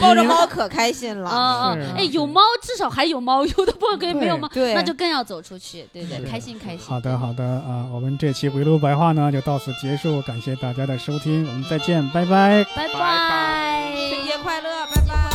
[0.00, 1.28] 抱着猫可开心了。
[1.28, 1.94] 啊嗯啊！
[1.98, 6.80] 哎，有猫至少还有猫，有的朋友可以没有猫，对那就更要走出去，对对，开心开心。
[6.80, 12.64] 好的，好的啊，我们这期围炉白话呢就到此结束，感谢大家的收听，我们再见，拜拜。
[12.74, 15.27] 拜拜拜拜春节快乐，拜拜。